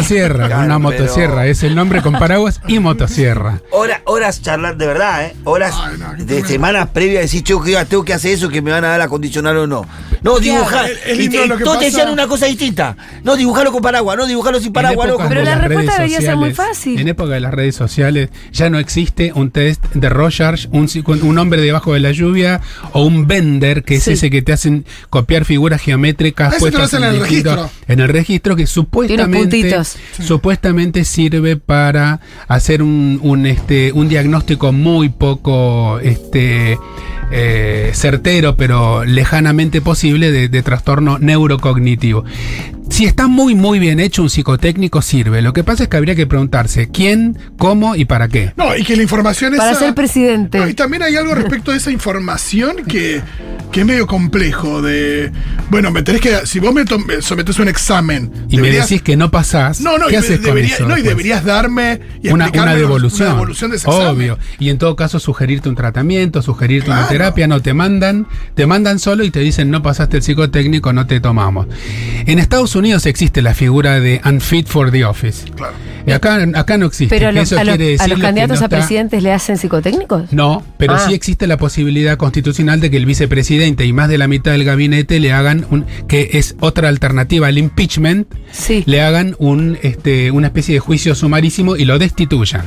Una 0.00 0.18
motosierra. 0.18 0.46
una 0.46 0.66
pero- 0.66 0.78
motosierra. 0.80 1.46
Es 1.46 1.62
el 1.62 1.74
nombre 1.74 2.02
con 2.02 2.12
paraguas 2.14 2.60
y 2.66 2.78
motosierra. 2.78 3.60
Horas, 3.70 4.00
horas 4.06 4.42
charlando, 4.42 4.78
de 4.84 4.86
verdad, 4.86 5.24
¿eh? 5.26 5.36
Horas 5.44 5.74
Ay, 5.82 5.96
no, 5.98 6.16
qué 6.16 6.24
de 6.24 6.44
semanas 6.44 6.88
previas, 6.92 7.22
decir, 7.22 7.42
yo 7.44 7.60
que 7.62 7.76
tengo 7.86 8.04
que 8.04 8.14
hacer 8.14 8.32
eso, 8.32 8.48
que 8.48 8.62
me 8.62 8.70
van 8.70 8.84
a 8.84 8.88
dar 8.88 8.98
la 8.98 9.08
condicional 9.08 9.56
o 9.56 9.66
no. 9.66 9.86
No, 10.22 10.38
dibujar. 10.38 10.90
Es- 10.90 10.98
es 11.06 11.14
Y 11.18 11.22
lindo 11.22 11.40
te- 11.42 11.48
lo 11.48 11.56
que 11.56 11.64
todos 11.64 11.78
te 11.78 11.84
decían 11.86 12.10
una 12.10 12.26
cosa 12.26 12.46
distinta. 12.46 12.96
No, 13.24 13.36
dibujarlo 13.36 13.72
con 13.72 13.80
paraguas, 13.82 14.16
no, 14.18 14.26
dibujarlo 14.26 14.60
sin 14.60 14.72
paraguas, 14.72 15.08
no. 15.08 15.16
Pero 15.28 15.42
la 15.42 15.54
respuesta 15.56 15.92
debería 15.94 16.20
ser 16.20 16.36
muy 16.36 16.52
fácil. 16.52 16.98
En 17.00 17.08
época 17.08 17.32
de 17.34 17.40
las 17.40 17.52
redes 17.54 17.74
sociales 17.74 18.28
ya 18.52 18.68
no 18.70 18.78
existe 18.78 19.32
un 19.34 19.50
test 19.50 19.82
de 19.94 20.08
Rorschach, 20.08 20.66
un, 20.72 20.88
un 21.22 21.38
hombre 21.38 21.60
debajo 21.62 21.94
de 21.94 22.00
la 22.00 22.12
lluvia 22.12 22.60
o 22.92 23.02
un 23.04 23.26
Bender, 23.26 23.82
que 23.82 23.96
es 23.96 24.04
Sí. 24.04 24.12
ese 24.12 24.30
que 24.30 24.42
te 24.42 24.52
hacen 24.52 24.84
copiar 25.08 25.44
figuras 25.44 25.80
geométricas 25.80 26.54
ese 26.54 26.66
te 26.66 26.70
lo 26.72 26.78
puestas 26.78 26.94
hacen 26.94 27.04
en 27.08 27.14
el 27.14 27.20
registro. 27.20 27.70
en 27.88 28.00
el 28.00 28.08
registro 28.08 28.56
que 28.56 28.66
supuestamente 28.66 29.56
supuestamente 30.20 31.04
sirve 31.04 31.56
para 31.56 32.20
hacer 32.48 32.82
un, 32.82 33.18
un, 33.22 33.46
este 33.46 33.92
un 33.92 34.08
diagnóstico 34.08 34.72
muy 34.72 35.08
poco 35.08 35.98
este 36.00 36.78
eh, 37.32 37.90
certero 37.94 38.56
pero 38.56 39.04
lejanamente 39.04 39.80
posible 39.80 40.30
de, 40.30 40.48
de 40.48 40.62
trastorno 40.62 41.18
neurocognitivo. 41.18 42.24
Si 42.90 43.06
está 43.06 43.28
muy 43.28 43.54
muy 43.54 43.78
bien 43.78 43.98
hecho 44.00 44.20
un 44.22 44.28
psicotécnico 44.28 45.00
sirve. 45.00 45.40
Lo 45.42 45.52
que 45.54 45.64
pasa 45.64 45.84
es 45.84 45.88
que 45.88 45.96
habría 45.96 46.14
que 46.14 46.26
preguntarse 46.26 46.88
quién, 46.92 47.38
cómo 47.56 47.94
y 47.96 48.04
para 48.04 48.28
qué. 48.28 48.52
No, 48.56 48.76
y 48.76 48.82
que 48.84 48.94
la 48.96 49.02
información 49.02 49.56
Para 49.56 49.70
esa- 49.70 49.80
ser 49.80 49.94
presidente. 49.94 50.58
No, 50.58 50.68
y 50.68 50.74
también 50.74 51.02
hay 51.02 51.16
algo 51.16 51.34
respecto 51.34 51.70
de 51.70 51.78
esa 51.78 51.90
información 51.90 52.76
que, 52.86 53.22
que 53.72 53.80
es 53.80 53.86
medio 53.86 54.06
complejo. 54.06 54.82
De 54.82 55.30
bueno, 55.70 55.90
me 55.92 56.02
tenés 56.02 56.20
que. 56.20 56.46
Si 56.46 56.58
vos 56.58 56.74
me, 56.74 56.82
a 56.82 57.62
un 57.62 57.68
examen. 57.68 58.30
Y 58.50 58.58
me 58.58 58.70
decís 58.70 59.00
que 59.02 59.16
no 59.16 59.30
pasás. 59.30 59.80
No, 59.80 59.96
no, 59.96 60.08
¿qué 60.08 60.14
y 60.14 60.16
haces 60.16 60.36
con 60.38 60.46
debería- 60.46 60.74
eso 60.74 60.86
no, 60.86 60.98
y 60.98 61.02
deberías 61.02 61.44
darme 61.44 62.00
y 62.22 62.28
una, 62.28 62.50
una 62.50 62.74
devolución. 62.74 63.28
una 63.28 63.34
devolución 63.36 63.70
de 63.70 63.76
ese 63.78 63.88
examen. 63.88 64.08
Obvio. 64.08 64.38
Y 64.58 64.68
en 64.68 64.78
todo 64.78 64.96
caso 64.96 65.20
sugerirte 65.20 65.68
un 65.68 65.76
tratamiento, 65.76 66.42
sugerirte 66.42 66.90
una 66.90 67.06
terapia, 67.08 67.46
no 67.46 67.62
te 67.62 67.72
mandan, 67.72 68.26
te 68.56 68.66
mandan 68.66 68.98
solo 68.98 69.24
y 69.24 69.30
te 69.30 69.40
dicen 69.40 69.70
no 69.70 69.80
pasaste 69.82 70.18
el 70.18 70.22
psicotécnico, 70.22 70.92
no 70.92 71.06
te 71.06 71.20
tomamos. 71.20 71.66
En 72.26 72.38
Estados 72.38 72.74
Unidos 72.74 72.79
existe 72.86 73.42
la 73.42 73.54
figura 73.54 74.00
de 74.00 74.20
unfit 74.24 74.66
for 74.66 74.90
the 74.90 75.04
office. 75.04 75.44
Claro. 75.56 75.74
Y 76.06 76.12
acá, 76.12 76.38
acá 76.54 76.78
no 76.78 76.86
existe. 76.86 77.14
Pero 77.14 77.28
a 77.28 77.32
los, 77.32 77.44
eso 77.44 77.58
a 77.58 77.64
los- 77.64 77.76
quiere 77.76 77.90
a 77.90 77.92
decir 77.92 78.08
los 78.08 78.18
que 78.18 78.22
candidatos 78.22 78.58
no 78.60 78.64
a 78.64 78.66
está- 78.66 78.76
presidentes 78.78 79.22
le 79.22 79.32
hacen 79.32 79.58
psicotécnicos. 79.58 80.32
No, 80.32 80.62
pero 80.78 80.94
Ah. 80.94 80.98
sí 81.06 81.12
existe 81.14 81.46
la 81.46 81.56
posibilidad 81.58 82.16
constitucional 82.16 82.80
de 82.80 82.90
que 82.90 82.96
el 82.96 83.06
vicepresidente 83.06 83.84
y 83.84 83.92
más 83.92 84.08
de 84.08 84.18
la 84.18 84.26
mitad 84.28 84.52
del 84.52 84.64
gabinete 84.64 85.20
le 85.20 85.32
hagan 85.32 85.66
un, 85.70 85.84
que 86.08 86.30
es 86.34 86.56
otra 86.60 86.88
alternativa 86.88 87.46
al 87.48 87.58
impeachment, 87.58 88.26
Sí. 88.50 88.82
le 88.86 89.02
hagan 89.02 89.36
un, 89.38 89.78
este, 89.82 90.30
una 90.30 90.46
especie 90.48 90.74
de 90.74 90.80
juicio 90.80 91.14
sumarísimo 91.14 91.76
y 91.76 91.84
lo 91.84 91.98
destituyan. 91.98 92.62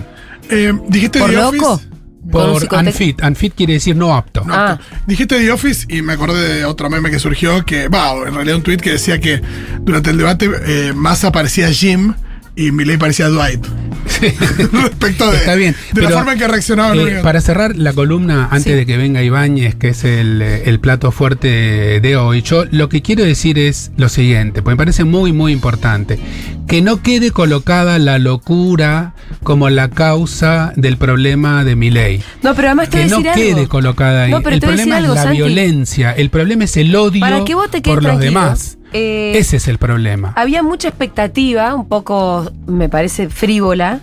Eh, 0.52 0.74
dijiste 0.90 1.20
¿Por 1.20 1.30
The 1.32 1.36
loco? 1.38 1.74
Office. 1.74 1.90
¿Con 2.32 2.50
un 2.52 2.60
Por 2.68 2.80
unfit. 2.80 3.22
Unfit 3.24 3.54
quiere 3.56 3.74
decir 3.74 3.96
no 3.96 4.16
apto. 4.16 4.44
No, 4.46 4.54
Ah. 4.54 4.80
Dijiste 5.06 5.38
The 5.38 5.52
Office 5.52 5.86
y 5.90 6.02
me 6.02 6.14
acordé 6.14 6.56
de 6.56 6.66
otro 6.66 6.90
meme 6.90 7.12
que 7.12 7.20
surgió 7.20 7.66
que, 7.66 7.88
va, 7.90 8.14
en 8.28 8.34
realidad 8.34 8.58
un 8.58 8.64
tweet 8.64 8.78
que 8.78 8.92
decía 8.92 9.20
que 9.20 9.42
durante 9.82 10.12
el 10.12 10.18
debate 10.18 10.50
eh, 10.66 10.94
Massa 10.94 11.32
parecía 11.32 11.70
Jim 11.70 12.14
y 12.56 12.72
Milei 12.72 12.98
parecía 12.98 13.30
Dwight. 13.30 13.66
Respecto 14.72 15.32
de, 15.32 15.38
Está 15.38 15.56
bien. 15.56 15.76
de 15.94 16.02
la 16.02 16.08
pero, 16.10 16.18
forma 16.20 16.34
en 16.34 16.40
que 16.40 16.48
reaccionaba 16.48 16.96
eh, 16.96 17.20
para 17.24 17.42
cerrar 17.42 17.76
la 17.76 17.94
columna, 17.94 18.48
antes 18.52 18.64
Sí. 18.64 18.72
de 18.74 18.86
que 18.86 18.98
venga 18.98 19.24
Ibáñez, 19.24 19.76
que 19.76 19.90
es 19.90 20.04
el, 20.04 20.42
el 20.42 20.80
plato 20.80 21.12
fuerte 21.12 22.00
de 22.02 22.16
hoy, 22.18 22.42
yo 22.42 22.66
lo 22.72 22.90
que 22.90 23.02
quiero 23.02 23.24
decir 23.24 23.58
es 23.58 23.92
lo 23.98 24.10
siguiente, 24.10 24.62
porque 24.62 24.74
me 24.76 24.78
parece 24.78 25.04
muy, 25.04 25.34
muy 25.34 25.52
importante. 25.52 26.20
Que 26.68 26.82
no 26.82 27.02
quede 27.02 27.32
colocada 27.32 27.98
la 28.00 28.20
locura 28.20 29.14
como 29.44 29.70
la 29.70 29.90
causa 29.90 30.74
del 30.76 30.98
problema 30.98 31.64
de 31.64 31.76
mi 31.76 31.90
ley. 31.90 32.22
No, 32.44 32.54
pero 32.56 32.70
además 32.70 32.90
te 32.90 32.98
Que 33.00 33.04
voy 33.06 33.14
a 33.14 33.18
no 33.18 33.24
decir 33.24 33.34
quede 33.56 33.68
colocada 33.68 34.24
ahí. 34.24 34.32
No, 34.32 34.42
pero 34.42 34.56
el 34.56 34.60
te 34.62 34.68
voy 34.68 34.74
a 34.74 34.78
decir 34.78 34.90
problema 34.92 34.98
algo, 34.98 35.14
es 35.14 35.18
la 35.18 35.24
Santi. 35.24 35.38
violencia, 35.38 36.12
el 36.12 36.30
problema 36.30 36.64
es 36.66 36.78
el 36.78 36.96
odio 36.96 37.20
Para 37.22 37.44
que 37.46 37.56
vos 37.56 37.70
te 37.70 37.82
quedes 37.82 37.96
por 37.96 38.04
los 38.04 38.20
demás. 38.20 38.78
Eh, 38.94 39.34
Ese 39.38 39.58
es 39.58 39.68
el 39.68 39.78
problema. 39.78 40.34
había 40.36 40.64
mucha 40.64 40.88
expectativa, 40.88 41.76
un 41.76 41.88
poco, 41.88 42.50
me 42.68 42.90
parece, 42.90 43.30
frívola, 43.30 44.00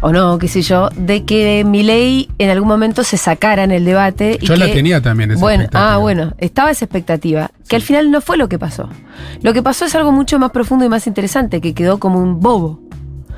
o 0.00 0.10
no, 0.10 0.38
qué 0.38 0.48
sé 0.48 0.62
yo, 0.62 0.88
de 0.96 1.24
que 1.24 1.64
Milei 1.64 2.28
en 2.38 2.50
algún 2.50 2.68
momento 2.68 3.04
se 3.04 3.16
sacara 3.18 3.62
en 3.64 3.70
el 3.70 3.84
debate. 3.84 4.38
y 4.40 4.46
Yo 4.46 4.56
la 4.56 4.66
que- 4.66 4.72
tenía 4.74 5.00
también 5.02 5.30
esa 5.32 5.40
bueno, 5.40 5.64
expectativa. 5.64 5.94
Ah, 5.94 5.98
bueno, 5.98 6.34
estaba 6.38 6.70
esa 6.70 6.84
expectativa, 6.86 7.50
que 7.68 7.76
al 7.76 7.82
final 7.82 8.10
no 8.10 8.20
fue 8.20 8.36
lo 8.36 8.48
que 8.48 8.58
pasó. 8.58 8.88
Lo 9.42 9.52
que 9.52 9.62
pasó 9.62 9.84
es 9.84 9.94
algo 9.94 10.10
mucho 10.10 10.38
más 10.38 10.50
profundo 10.50 10.84
y 10.84 10.88
más 10.88 11.06
interesante, 11.06 11.60
que 11.60 11.74
quedó 11.74 11.98
como 11.98 12.18
un 12.20 12.40
bobo. 12.40 12.80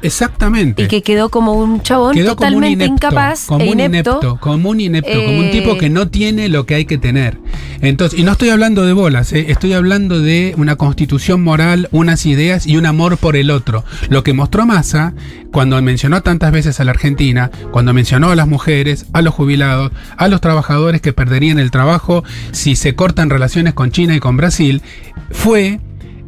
Exactamente. 0.05 0.83
Y 0.85 0.87
que 0.89 1.03
quedó 1.03 1.29
como 1.31 1.55
un 1.55 1.83
chabón 1.83 2.15
Quedó 2.15 2.37
como 2.37 2.49
un 2.49 2.53
totalmente 2.55 2.85
inepto, 2.85 3.07
incapaz 3.07 3.47
como 3.47 3.65
e 3.65 3.69
un 3.69 3.81
inepto. 3.81 4.11
inepto, 4.11 4.39
como 4.41 4.71
un 4.71 4.81
inepto, 4.81 5.13
como 5.25 5.39
un 5.39 5.45
Eh, 5.47 5.51
tipo 5.51 5.77
que 5.79 5.91
no 5.91 6.09
tiene 6.09 6.49
lo 6.49 6.67
que 6.67 6.75
hay 6.75 6.85
que 6.85 6.99
tener. 6.99 7.39
Entonces, 7.81 8.19
y 8.19 8.23
no 8.23 8.33
estoy 8.33 8.51
hablando 8.51 8.85
de 8.87 8.93
bolas, 8.93 9.33
eh, 9.33 9.47
estoy 9.49 9.73
hablando 9.73 10.21
de 10.21 10.55
una 10.57 10.77
constitución 10.77 11.43
moral, 11.43 11.89
unas 11.91 12.25
ideas 12.27 12.67
y 12.67 12.77
un 12.77 12.87
amor 12.87 13.17
por 13.19 13.37
el 13.37 13.51
otro. 13.51 13.85
Lo 14.09 14.23
que 14.23 14.33
mostró 14.33 14.65
Massa 14.67 15.13
cuando 15.53 15.81
mencionó 15.83 16.23
tantas 16.23 16.53
veces 16.53 16.81
a 16.81 16.85
la 16.85 16.93
Argentina, 16.93 17.51
cuando 17.71 17.93
mencionó 17.93 18.31
a 18.31 18.37
las 18.37 18.49
mujeres, 18.49 19.07
a 19.13 19.23
los 19.23 19.35
jubilados, 19.35 19.93
a 20.17 20.29
los 20.29 20.41
trabajadores 20.41 21.01
que 21.01 21.13
perderían 21.13 21.59
el 21.59 21.71
trabajo 21.71 22.25
si 22.53 22.77
se 22.77 22.95
cortan 22.95 23.31
relaciones 23.31 23.75
con 23.75 23.91
China 23.91 24.15
y 24.15 24.21
con 24.21 24.37
Brasil, 24.37 24.83
fue 25.31 25.81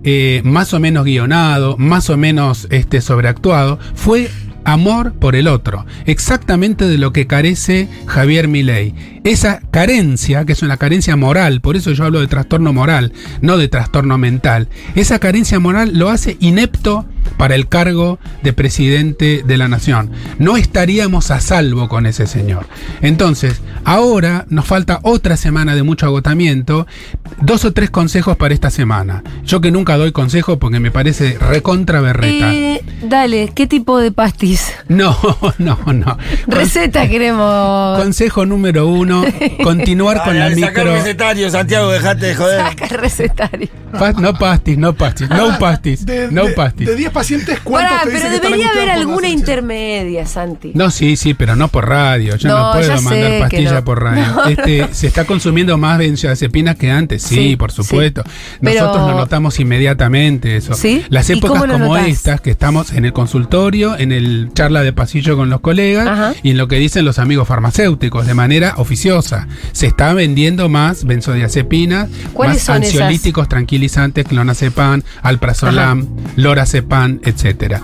eh, 0.07 0.41
más 0.45 0.73
o 0.73 0.79
menos 0.79 1.05
guionado, 1.05 1.77
más 1.79 2.11
o 2.11 2.17
menos 2.17 2.69
este, 2.71 3.01
sobreactuado, 3.01 3.81
fue 3.95 4.31
amor 4.63 5.15
por 5.15 5.37
el 5.37 5.49
otro, 5.49 5.85
exactamente 6.07 6.87
de 6.87 6.97
lo 6.97 7.13
que 7.13 7.27
carece 7.27 7.89
Javier 8.07 8.47
Milei. 8.47 8.95
Esa 9.25 9.61
carencia, 9.71 10.45
que 10.45 10.53
es 10.53 10.63
una 10.63 10.77
carencia 10.77 11.17
moral, 11.17 11.61
por 11.61 11.77
eso 11.77 11.91
yo 11.91 12.05
hablo 12.05 12.21
de 12.21 12.29
trastorno 12.29 12.73
moral, 12.73 13.13
no 13.41 13.57
de 13.57 13.69
trastorno 13.69 14.17
mental, 14.17 14.69
esa 14.95 15.19
carencia 15.19 15.59
moral 15.59 15.99
lo 15.99 16.09
hace 16.09 16.37
inepto 16.41 17.05
para 17.37 17.55
el 17.55 17.69
cargo 17.69 18.19
de 18.43 18.53
presidente 18.53 19.43
de 19.47 19.57
la 19.57 19.69
nación. 19.69 20.11
No 20.39 20.57
estaríamos 20.57 21.31
a 21.31 21.41
salvo 21.41 21.89
con 21.89 22.07
ese 22.07 22.27
señor. 22.27 22.67
Entonces, 23.03 23.61
ahora 23.85 24.47
nos 24.49 24.65
falta 24.67 25.01
otra 25.03 25.37
semana 25.37 25.75
de 25.75 25.83
mucho 25.83 26.07
agotamiento, 26.07 26.87
dos 27.41 27.65
o 27.65 27.73
tres 27.73 27.91
consejos 27.91 28.37
para 28.37 28.55
esta 28.55 28.71
semana. 28.71 29.23
Yo 29.45 29.61
que 29.61 29.71
nunca 29.71 29.97
doy 29.97 30.13
consejo 30.13 30.59
porque 30.59 30.81
me 30.81 30.91
parece 30.91 31.39
recontra 31.39 32.01
berreta. 32.01 32.53
Eh, 32.55 32.83
dale, 33.03 33.53
¿qué 33.55 33.67
tipo 33.67 33.99
de 33.99 34.13
pastis? 34.13 34.73
No, 34.89 35.17
no, 35.59 35.79
no. 35.93 36.17
Receta 36.47 37.09
queremos. 37.09 37.99
Consejo 37.99 38.47
número 38.47 38.87
uno, 38.87 39.25
continuar 39.65 40.23
con 40.25 40.39
la 40.39 40.49
Dale, 40.49 40.61
saca 40.61 40.81
el 40.83 40.87
micro. 40.89 41.03
recetario, 41.03 41.51
Santiago, 41.51 41.91
dejate 41.91 42.27
de 42.27 42.35
joder. 42.35 42.61
Saca 42.61 42.85
el 42.87 42.91
recetario. 42.99 43.69
Pa- 43.99 44.13
no 44.13 44.33
pastis, 44.35 44.79
no 44.79 44.95
pastis, 44.95 45.29
no 45.29 45.59
pastis, 45.59 46.07
De, 46.07 46.31
no 46.31 46.45
pastis. 46.55 46.87
de 46.87 46.95
10 46.97 47.11
pacientes, 47.17 47.61
¿cuántos 47.65 47.91
Pará, 47.91 48.03
te 48.05 48.11
dicen 48.11 48.23
pero 48.23 48.31
que 48.31 48.37
están 48.37 48.51
debería 48.53 48.71
haber 48.71 48.91
angustiados 48.91 49.05
por 49.07 49.25
alguna 49.25 49.29
intermedia, 49.29 50.27
Santi. 50.27 50.73
No, 50.75 50.91
sí, 50.91 51.17
sí, 51.17 51.35
pero 51.35 51.57
no 51.57 51.69
por 51.69 51.89
radio. 51.89 52.37
Yo 52.37 52.49
no, 52.49 52.59
No, 52.59 52.73
puedo 52.73 52.89
ya 52.89 52.99
sé 52.99 53.03
mandar 53.05 53.31
que 53.31 53.41
pastillas 53.41 53.73
no. 53.75 53.85
por 53.85 54.03
radio. 54.03 54.25
No, 54.37 54.45
este, 54.47 54.89
Se 54.93 55.07
está 55.07 55.25
consumiendo 55.25 55.77
más 55.79 55.99
benzodiazepinas 55.99 56.77
que 56.77 56.91
antes. 56.91 57.23
Sí, 57.23 57.35
Sí, 57.35 57.57
por 57.57 57.71
sí. 57.73 57.83
supuesto. 57.83 58.23
Pero- 58.61 58.81
Nosotros 58.87 59.11
lo 59.11 59.17
notamos 59.17 59.59
inmediatamente 59.61 60.57
eso. 60.57 60.75
¿Sí? 60.75 61.05
Las 61.09 61.29
¿Y 61.31 61.35
épocas 61.35 61.61
cómo 61.61 61.67
lo 61.67 61.73
como 61.75 61.95
notás? 61.97 62.09
estas, 62.09 62.41
que 62.41 62.51
estamos 62.51 62.93
en 62.93 63.05
el 63.05 63.13
consultorio, 63.13 63.97
en 63.99 64.13
el 64.13 64.51
charla 64.55 64.83
de 64.83 64.93
pasillo 64.93 65.37
con 65.37 65.49
los 65.51 65.61
colegas 65.61 66.07
Ajá. 66.07 66.35
y 66.43 66.51
en 66.51 66.59
lo 66.59 66.69
que 66.69 66.77
dicen 66.77 67.05
los 67.05 67.19
amigos 67.19 67.49
farmacéuticos 67.49 68.27
de 68.27 68.35
manera 68.35 68.75
oficiosa. 68.77 69.47
Se 69.73 69.87
está 69.87 70.13
vendiendo 70.15 70.69
más 70.69 71.05
benzodiazepinas, 71.05 72.09
¿Cuáles 72.33 72.57
más 72.57 72.63
son 72.63 72.83
esas? 72.83 72.95
ansiolíticos, 72.95 73.49
tranquilizantes, 73.49 74.25
clonazepam, 74.27 75.03
alprazolam, 75.23 76.07
lorazepam, 76.37 77.06
etcétera. 77.25 77.83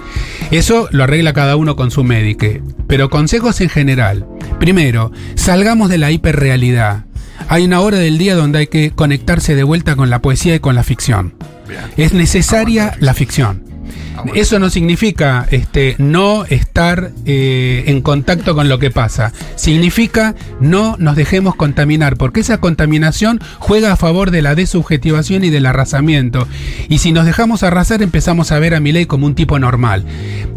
Eso 0.51 0.89
lo 0.91 1.05
arregla 1.05 1.33
cada 1.33 1.57
uno 1.57 1.77
con 1.77 1.91
su 1.91 2.05
médico. 2.05 2.47
Pero 2.87 3.11
consejos 3.11 3.61
en 3.61 3.69
general. 3.69 4.27
Primero, 4.59 5.13
salgamos 5.35 5.89
de 5.89 5.99
la 5.99 6.11
hiperrealidad. 6.11 7.05
Hay 7.49 7.65
una 7.65 7.81
hora 7.81 7.99
del 7.99 8.19
día 8.19 8.35
donde 8.35 8.61
hay 8.61 8.67
que 8.67 8.91
conectarse 8.91 9.55
de 9.55 9.65
vuelta 9.65 9.97
con 9.97 10.11
la 10.11 10.21
poesía 10.21 10.55
y 10.55 10.61
con 10.61 10.75
la 10.75 10.85
ficción. 10.85 11.35
Es 11.97 12.13
necesaria 12.13 12.97
la 13.01 13.15
ficción. 13.15 13.72
Eso 14.35 14.59
no 14.59 14.71
significa 14.71 15.47
este, 15.51 15.97
no 15.99 16.45
estar 16.45 17.11
eh, 17.27 17.85
en 17.87 18.03
contacto 18.03 18.55
con 18.55 18.69
lo 18.69 18.79
que 18.79 18.91
pasa. 18.91 19.33
Significa 19.57 20.35
no 20.61 20.97
nos 20.99 21.17
dejemos 21.17 21.55
contaminar, 21.55 22.17
porque 22.17 22.41
esa 22.41 22.59
contaminación 22.59 23.41
juega 23.59 23.93
a 23.93 23.97
favor 23.97 24.31
de 24.31 24.43
la 24.43 24.55
desubjetivación 24.55 25.45
y 25.45 25.51
del 25.51 25.67
arrasamiento. 25.67 26.47
Y 26.89 26.99
si 26.99 27.13
nos 27.13 27.27
dejamos 27.27 27.63
arrasar, 27.63 28.03
empezamos 28.03 28.53
a 28.53 28.59
ver 28.59 28.75
a 28.75 28.81
Milei 28.81 29.07
como 29.07 29.27
un 29.27 29.35
tipo 29.35 29.59
normal. 29.59 30.05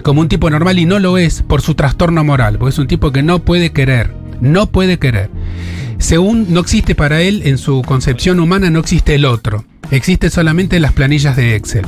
Como 0.04 0.22
un 0.22 0.30
tipo 0.30 0.50
normal 0.50 0.80
y 0.80 0.86
no 0.86 1.00
lo 1.00 1.18
es 1.18 1.42
por 1.42 1.62
su 1.62 1.76
trastorno 1.76 2.24
moral, 2.24 2.58
porque 2.58 2.72
es 2.72 2.80
un 2.80 2.88
tipo 2.88 3.12
que 3.12 3.24
no 3.24 3.40
puede 3.40 3.72
querer. 3.72 4.14
No 4.42 4.68
puede 4.68 5.00
querer. 5.00 5.30
Según 5.98 6.54
no 6.54 6.60
existe 6.60 6.94
para 6.94 7.22
él, 7.22 7.42
en 7.46 7.58
su 7.58 7.82
concepción 7.82 8.40
humana, 8.40 8.70
no 8.70 8.80
existe 8.80 9.16
el 9.16 9.26
otro. 9.26 9.66
Existe 9.92 10.30
solamente 10.30 10.80
las 10.80 10.94
planillas 10.94 11.36
de 11.36 11.56
Excel. 11.56 11.86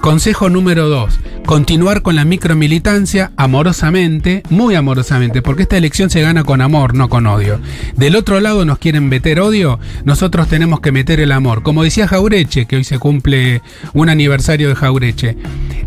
Consejo 0.00 0.50
número 0.50 0.88
2. 0.88 1.20
Continuar 1.46 2.02
con 2.02 2.16
la 2.16 2.24
micromilitancia 2.24 3.30
amorosamente, 3.36 4.42
muy 4.50 4.74
amorosamente, 4.74 5.42
porque 5.42 5.62
esta 5.62 5.76
elección 5.76 6.10
se 6.10 6.20
gana 6.20 6.42
con 6.42 6.60
amor, 6.60 6.94
no 6.94 7.08
con 7.08 7.26
odio. 7.26 7.60
Del 7.96 8.16
otro 8.16 8.40
lado 8.40 8.64
nos 8.64 8.78
quieren 8.78 9.08
meter 9.08 9.38
odio, 9.40 9.78
nosotros 10.04 10.48
tenemos 10.48 10.80
que 10.80 10.90
meter 10.90 11.20
el 11.20 11.30
amor. 11.30 11.62
Como 11.62 11.84
decía 11.84 12.08
Jaureche, 12.08 12.66
que 12.66 12.76
hoy 12.76 12.84
se 12.84 12.98
cumple 12.98 13.62
un 13.94 14.08
aniversario 14.08 14.68
de 14.68 14.74
Jaureche, 14.74 15.36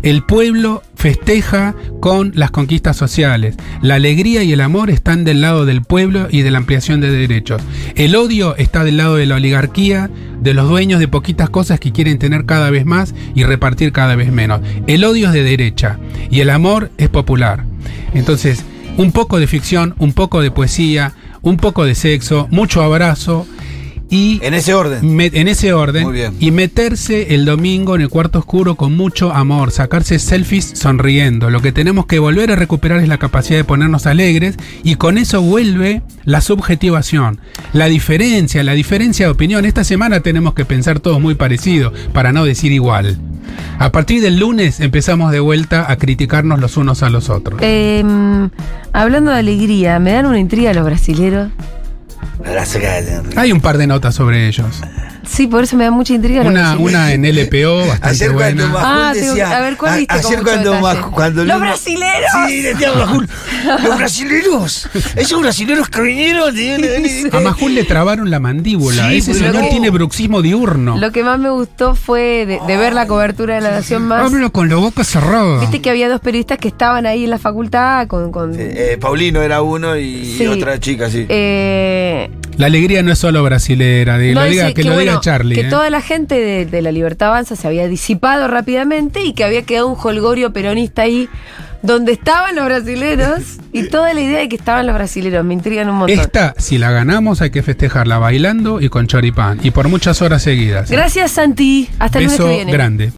el 0.02 0.22
pueblo 0.22 0.82
festeja 0.94 1.74
con 2.00 2.32
las 2.34 2.50
conquistas 2.50 2.96
sociales. 2.96 3.56
La 3.82 3.96
alegría 3.96 4.42
y 4.42 4.52
el 4.52 4.62
amor 4.62 4.88
están 4.88 5.24
del 5.24 5.42
lado 5.42 5.66
del 5.66 5.82
pueblo 5.82 6.28
y 6.30 6.40
de 6.40 6.50
la 6.50 6.58
ampliación 6.58 7.00
de 7.02 7.10
derechos. 7.10 7.60
El 7.96 8.16
odio 8.16 8.56
está 8.56 8.82
del 8.82 8.96
lado 8.96 9.16
de 9.16 9.26
la 9.26 9.34
oligarquía, 9.34 10.10
de 10.40 10.54
los 10.54 10.68
dueños 10.70 11.00
de 11.00 11.08
poquitas 11.08 11.49
cosas 11.50 11.80
que 11.80 11.92
quieren 11.92 12.18
tener 12.18 12.46
cada 12.46 12.70
vez 12.70 12.84
más 12.84 13.14
y 13.34 13.44
repartir 13.44 13.92
cada 13.92 14.16
vez 14.16 14.32
menos. 14.32 14.60
El 14.86 15.04
odio 15.04 15.28
es 15.28 15.32
de 15.32 15.42
derecha 15.42 15.98
y 16.30 16.40
el 16.40 16.50
amor 16.50 16.90
es 16.98 17.08
popular. 17.08 17.64
Entonces, 18.14 18.64
un 18.96 19.12
poco 19.12 19.38
de 19.38 19.46
ficción, 19.46 19.94
un 19.98 20.12
poco 20.12 20.40
de 20.42 20.50
poesía, 20.50 21.12
un 21.42 21.56
poco 21.56 21.84
de 21.84 21.94
sexo, 21.94 22.48
mucho 22.50 22.82
abrazo 22.82 23.46
y 24.10 24.40
En 24.42 24.54
ese 24.54 24.74
orden. 24.74 25.14
me- 25.14 25.30
en 25.32 25.46
ese 25.48 25.72
orden 25.72 26.02
Muy 26.02 26.12
bien. 26.14 26.34
y 26.40 26.50
meterse 26.50 27.34
el 27.34 27.44
domingo 27.44 27.94
en 27.94 28.02
el 28.02 28.08
cuarto 28.08 28.40
oscuro 28.40 28.74
con 28.74 28.96
mucho 28.96 29.32
amor, 29.32 29.70
sacarse 29.70 30.18
selfies 30.18 30.72
sonriendo. 30.74 31.48
Lo 31.48 31.60
que 31.62 31.70
tenemos 31.72 32.06
que 32.06 32.18
volver 32.18 32.50
a 32.50 32.56
recuperar 32.56 33.00
es 33.00 33.08
la 33.08 33.18
capacidad 33.18 33.58
de 33.58 33.64
ponernos 33.64 34.06
alegres 34.06 34.56
y 34.82 34.96
con 34.96 35.16
eso 35.16 35.40
vuelve 35.42 36.02
la 36.24 36.40
subjetivación, 36.40 37.38
la 37.72 37.86
diferencia, 37.86 38.62
la 38.64 38.72
diferencia 38.74 39.26
de 39.26 39.32
opinión. 39.32 39.64
Esta 39.64 39.84
semana 39.84 40.20
tenemos 40.20 40.54
que 40.54 40.64
pensar 40.64 40.98
todos 41.00 41.20
muy 41.20 41.34
parecido, 41.36 41.92
para 42.12 42.32
no 42.32 42.44
decir 42.44 42.72
igual. 42.72 43.18
A 43.78 43.92
partir 43.92 44.20
del 44.22 44.38
lunes 44.38 44.80
empezamos 44.80 45.32
de 45.32 45.40
vuelta 45.40 45.90
a 45.90 45.96
criticarnos 45.96 46.60
los 46.60 46.76
unos 46.76 47.02
a 47.02 47.10
los 47.10 47.30
otros. 47.30 47.60
Em, 47.62 48.50
hablando 48.92 49.30
de 49.30 49.38
alegría, 49.38 49.98
¿me 49.98 50.12
dan 50.12 50.26
una 50.26 50.38
intriga 50.38 50.72
los 50.74 50.84
brasileros? 50.84 51.48
Hay 53.36 53.52
un 53.52 53.60
par 53.60 53.78
de 53.78 53.86
notas 53.86 54.14
sobre 54.14 54.46
ellos. 54.46 54.82
Sí, 55.26 55.46
por 55.46 55.64
eso 55.64 55.76
me 55.76 55.84
da 55.84 55.90
mucha 55.90 56.14
intriga 56.14 56.42
Una, 56.42 56.76
una 56.76 57.12
en 57.12 57.22
LPO 57.22 57.78
bastante 57.86 58.08
Ayer 58.08 58.32
cuando 58.32 58.64
buena. 58.64 58.66
Majul 58.66 58.90
Ah, 58.92 59.10
tengo 59.14 59.26
decía. 59.34 59.56
a 59.56 59.60
ver, 59.60 59.76
¿cuál 59.76 59.98
viste 59.98 60.14
Ayer 60.14 60.42
cuando, 60.42 61.10
cuando 61.12 61.44
¡Los 61.44 61.60
brasileros! 61.60 62.30
Sí, 62.48 62.60
decía 62.62 62.92
Majul. 62.94 63.28
Los 63.84 63.96
brasileros. 63.98 64.88
Esos 65.16 65.40
brasileros 65.40 65.88
que 65.88 66.00
vinieron. 66.02 66.54
A 67.32 67.40
Majul 67.40 67.74
le 67.74 67.84
trabaron 67.84 68.30
la 68.30 68.40
mandíbula. 68.40 69.08
Sí, 69.10 69.16
Ese 69.18 69.34
señor 69.34 69.68
tiene 69.70 69.90
bruxismo 69.90 70.42
diurno. 70.42 70.96
Lo 70.98 71.12
que 71.12 71.22
más 71.22 71.38
me 71.38 71.50
gustó 71.50 71.94
fue 71.94 72.46
de, 72.46 72.58
de 72.66 72.76
ver 72.76 72.92
la 72.94 73.06
cobertura 73.06 73.56
de 73.56 73.60
la 73.60 73.70
Nación 73.72 74.06
Más. 74.06 74.24
Hablo 74.24 74.50
con 74.52 74.68
la 74.68 74.76
boca 74.76 75.04
cerrada. 75.04 75.60
Viste 75.60 75.80
que 75.80 75.90
había 75.90 76.08
dos 76.08 76.20
periodistas 76.20 76.58
que 76.58 76.68
estaban 76.68 77.06
ahí 77.06 77.24
en 77.24 77.30
la 77.30 77.38
facultad 77.38 78.06
con... 78.06 78.30
con 78.32 78.54
Eh, 78.58 78.96
Paulino 79.00 79.42
era 79.42 79.62
uno 79.62 79.96
y 79.96 80.36
Sí. 80.38 80.46
otra 80.46 80.78
chica, 80.80 81.10
sí. 81.10 81.26
eh, 81.28 82.30
La 82.56 82.66
alegría 82.66 83.02
no 83.02 83.12
es 83.12 83.18
solo 83.18 83.42
brasilera. 83.42 84.18
de- 84.18 84.34
no, 84.34 84.40
lo 84.42 84.46
diga, 84.46 84.64
dice 84.66 84.74
que, 84.74 84.84
lo 84.84 84.94
bueno, 84.94 85.09
Charlie. 85.18 85.54
Que 85.54 85.62
¿eh? 85.62 85.70
toda 85.70 85.90
la 85.90 86.00
gente 86.00 86.36
de, 86.36 86.66
de 86.66 86.82
la 86.82 86.92
Libertad 86.92 87.28
Avanza 87.28 87.56
se 87.56 87.66
había 87.66 87.88
disipado 87.88 88.46
rápidamente 88.46 89.24
y 89.24 89.32
que 89.32 89.44
había 89.44 89.62
quedado 89.62 89.88
un 89.88 89.96
holgorio 90.00 90.52
peronista 90.52 91.02
ahí 91.02 91.28
donde 91.82 92.12
estaban 92.12 92.54
los 92.54 92.64
brasileros 92.66 93.58
y 93.72 93.88
toda 93.88 94.12
la 94.12 94.20
idea 94.20 94.38
de 94.40 94.48
que 94.48 94.56
estaban 94.56 94.86
los 94.86 94.94
brasileros. 94.94 95.44
Me 95.44 95.54
intrigan 95.54 95.88
un 95.88 95.96
montón. 95.96 96.18
Esta, 96.18 96.54
si 96.58 96.78
la 96.78 96.90
ganamos, 96.90 97.40
hay 97.40 97.50
que 97.50 97.62
festejarla 97.62 98.18
bailando 98.18 98.80
y 98.80 98.88
con 98.88 99.06
choripán. 99.06 99.60
Y 99.62 99.70
por 99.70 99.88
muchas 99.88 100.20
horas 100.22 100.42
seguidas. 100.42 100.90
Gracias, 100.90 101.32
Santi. 101.32 101.88
Hasta 101.98 102.18
el 102.18 102.24
lunes 102.24 102.40
que 102.40 102.48
viene. 102.48 102.72
grande. 102.72 103.08